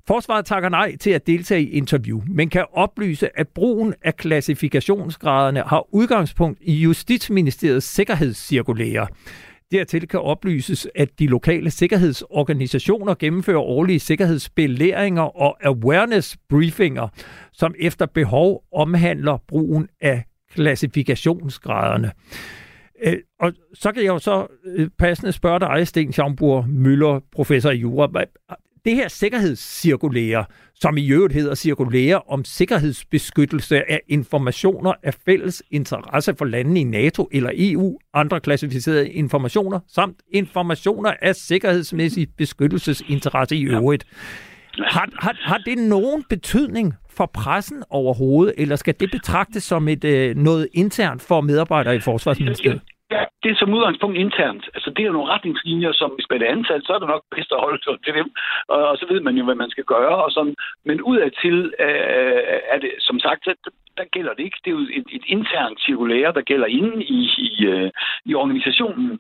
[0.08, 5.62] Forsvaret takker nej til at deltage i interview, men kan oplyse, at brugen af klassifikationsgraderne
[5.62, 9.08] har udgangspunkt i Justitsministeriets sikkerhedscirkulære.
[9.72, 17.08] Dertil kan oplyses, at de lokale sikkerhedsorganisationer gennemfører årlige sikkerhedsbelæringer og awareness briefinger,
[17.52, 20.24] som efter behov omhandler brugen af
[20.54, 22.12] klassifikationsgraderne.
[23.04, 27.70] Øh, og så kan jeg jo så øh, passende spørge dig, Sten Schaumburg Møller, professor
[27.70, 28.08] i jura
[28.86, 36.36] det her sikkerhedscirkulære, som i øvrigt hedder cirkulære om sikkerhedsbeskyttelse af informationer af fælles interesse
[36.38, 43.63] for landene i NATO eller EU, andre klassificerede informationer, samt informationer af sikkerhedsmæssig beskyttelsesinteresse i
[43.63, 44.05] øvrigt.
[44.77, 50.03] Har, har, har det nogen betydning for pressen overhovedet, eller skal det betragtes som et
[50.03, 52.82] øh, noget internt for medarbejdere i Forsvarsministeriet?
[53.12, 54.66] Ja, det er som udgangspunkt internt.
[54.76, 57.51] Altså, det er nogle retningslinjer, som hvis man er ansat, så er det nok bedst
[57.51, 58.28] at holde sig til dem.
[58.68, 60.16] Og, så ved man jo, hvad man skal gøre.
[60.26, 60.55] Og sådan.
[60.86, 63.53] Men udadtil øh, øh er det, som sagt, så
[64.02, 64.60] der gælder det ikke.
[64.64, 67.89] Det er jo et, et internt cirkulære, der gælder inde i, i, øh,
[68.30, 69.20] i organisationen.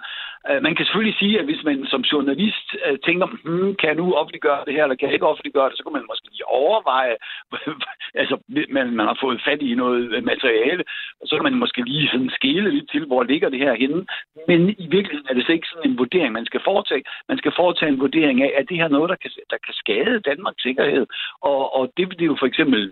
[0.49, 3.99] Øh, man kan selvfølgelig sige, at hvis man som journalist øh, tænker, hmm, kan jeg
[4.01, 6.51] nu offentliggøre det her, eller kan jeg ikke offentliggøre det, så kan man måske lige
[6.61, 7.15] overveje,
[8.21, 8.35] altså
[8.75, 10.83] man, man har fået fat i noget materiale,
[11.21, 14.05] og så kan man måske lige sådan skele lidt til, hvor ligger det her henne.
[14.47, 17.03] Men i virkeligheden er det så ikke sådan en vurdering, man skal foretage.
[17.29, 20.19] Man skal foretage en vurdering af, at det her noget, der kan, der kan skade
[20.19, 21.05] Danmarks sikkerhed.
[21.41, 22.91] Og, og det vil det jo for eksempel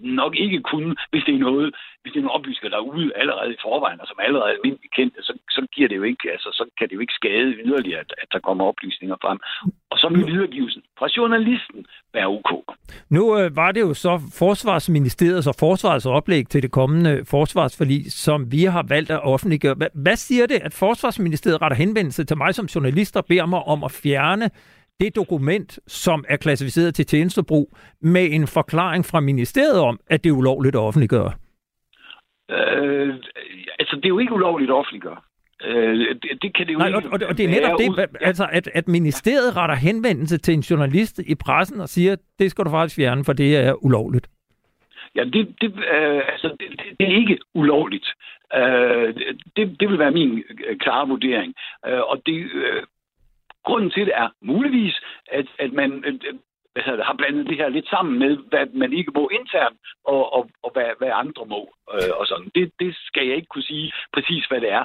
[0.00, 1.66] nok ikke kunne, hvis det er noget,
[2.02, 4.56] hvis det er nogle oplysninger, der er ude allerede i forvejen, og som allerede er
[4.56, 7.50] almindeligt kendt, så, så giver det jo ikke, altså, så kan det jo ikke skade
[7.66, 9.38] yderligere, at, at der kommer oplysninger frem.
[9.92, 11.80] Og så vil videregivelsen fra journalisten
[12.16, 12.50] være ok.
[13.16, 18.52] Nu øh, var det jo så Forsvarsministeriets og Forsvarets oplæg til det kommende forsvarsforlig, som
[18.52, 19.74] vi har valgt at offentliggøre.
[19.74, 23.62] Hvad, hvad siger det, at Forsvarsministeriet retter henvendelse til mig som journalist og beder mig
[23.62, 24.50] om at fjerne
[25.00, 30.30] det dokument, som er klassificeret til tjenestebrug, med en forklaring fra ministeriet om, at det
[30.30, 31.32] er ulovligt at offentliggøre?
[32.50, 33.14] Øh,
[33.78, 35.20] altså, det er jo ikke ulovligt at offentliggøre.
[35.64, 38.06] Øh, det, det kan det jo Nej, og, og, og det er netop det, ud,
[38.20, 42.64] altså, at, at ministeriet retter henvendelse til en journalist i pressen og siger, det skal
[42.64, 44.28] du faktisk fjerne, for det er ulovligt.
[45.16, 48.08] Ja, det, det, øh, altså, det, det, det er ikke ulovligt.
[48.54, 49.14] Øh,
[49.56, 51.54] det, det vil være min øh, klare vurdering.
[51.86, 52.82] Øh, og det, øh,
[53.66, 54.94] grunden til det er muligvis,
[55.38, 56.34] at, at man øh,
[56.76, 59.80] hvad hedder det, har blandet det her lidt sammen med, hvad man ikke må internt,
[60.04, 61.60] og, og, og hvad, hvad andre må.
[61.94, 62.50] Øh, og sådan.
[62.54, 64.84] Det, det skal jeg ikke kunne sige præcis, hvad det er.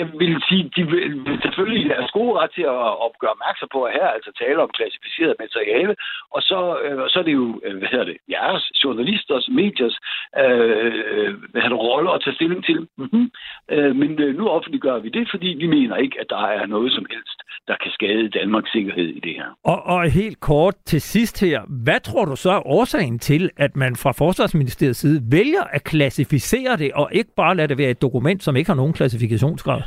[0.00, 3.80] Jeg vil sige, de vil selvfølgelig have gode ret til at, at gøre opmærksom på,
[3.88, 5.94] at her altså tale om klassificeret materiale,
[6.36, 9.96] og så, øh, så er det jo, øh, hvad hedder det, jeres journalisters, mediers,
[10.42, 12.80] øh, øh hvad det, rolle at tage stilling til.
[12.98, 13.26] Mm-hmm.
[13.74, 16.92] Øh, men øh, nu offentliggør vi det, fordi vi mener ikke, at der er noget
[16.92, 19.48] som helst, der kan skade Danmarks sikkerhed i det her.
[19.64, 23.76] Og, og helt kort til sidst her, hvad tror du så er årsagen til, at
[23.76, 28.02] man fra Forsvarsministeriets side vælger at klassificere det, og ikke bare lade det være et
[28.02, 29.58] dokument, som ikke har nogen klassifikation?
[29.62, 29.82] Grad.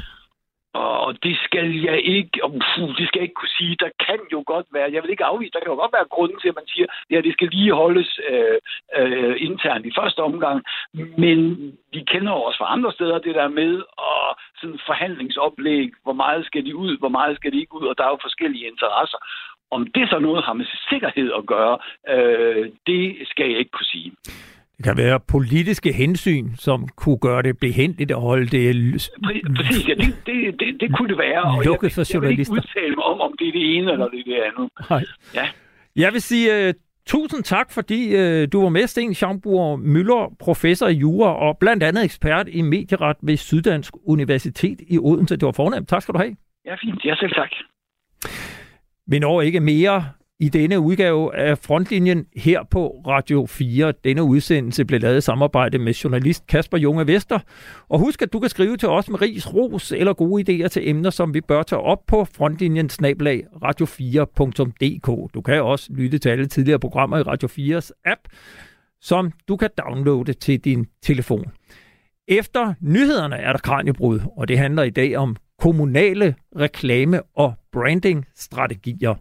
[0.76, 3.76] Og det skal jeg ikke, puh, det skal jeg ikke kunne sige.
[3.80, 6.39] Der kan jo godt være, jeg vil ikke afvise, der kan jo godt være grunden
[6.39, 8.57] til, at man siger, at ja, det skal lige holdes øh,
[8.99, 10.63] øh, internt i første omgang.
[11.23, 11.39] Men
[11.93, 13.73] vi kender jo også fra andre steder det der med
[14.09, 14.23] og
[14.59, 18.03] sådan forhandlingsoplæg, hvor meget skal de ud, hvor meget skal de ikke ud, og der
[18.03, 19.17] er jo forskellige interesser.
[19.71, 21.78] Om det så noget har med sikkerhed at gøre,
[22.13, 24.11] øh, det skal jeg ikke kunne sige.
[24.78, 28.65] Det kan være politiske hensyn, som kunne gøre det behendigt at holde det...
[29.55, 31.43] Præcis, ja, det, det, det, det kunne det være.
[31.43, 33.91] Og Lukket for jeg, jeg vil ikke udtale mig om, om det er det ene
[33.91, 34.71] eller det er det andet.
[34.89, 35.03] Nej.
[35.36, 35.47] Ja.
[35.95, 36.73] Jeg vil sige uh,
[37.07, 41.84] Tusind tak, fordi øh, du var med, Sten Schamburg Møller, professor i jura og blandt
[41.84, 45.36] andet ekspert i medieret ved Syddansk Universitet i Odense.
[45.36, 45.89] Det var fornemt.
[45.89, 46.36] Tak skal du have.
[46.65, 47.05] Ja, fint.
[47.05, 47.49] Ja, selv tak.
[49.07, 50.05] Vi når ikke mere
[50.39, 53.93] i denne udgave af Frontlinjen her på Radio 4.
[54.03, 57.39] Denne udsendelse blev lavet i samarbejde med journalist Kasper Junge Vester.
[57.89, 60.89] Og husk, at du kan skrive til os med ris, ros eller gode idéer til
[60.89, 65.33] emner, som vi bør tage op på frontlinjen snablag radio4.dk.
[65.33, 68.21] Du kan også lytte til alle tidligere programmer i Radio 4's app,
[69.01, 71.45] som du kan downloade til din telefon.
[72.27, 79.15] Efter nyhederne er der kranjebrud, og det handler i dag om kommunale reklame- og brandingstrategier.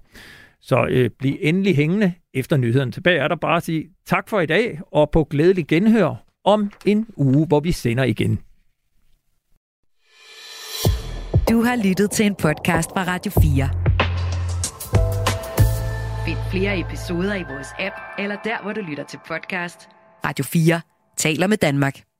[0.66, 2.92] Så øh, bliv endelig hængende efter nyheden.
[2.92, 6.72] Tilbage er der bare at sige tak for i dag, og på glædelig genhør om
[6.86, 8.38] en uge, hvor vi sender igen.
[11.50, 13.68] Du har lyttet til en podcast fra Radio 4.
[16.26, 19.88] Find flere episoder i vores app, eller der, hvor du lytter til podcast.
[20.24, 20.80] Radio 4
[21.16, 22.13] taler med Danmark.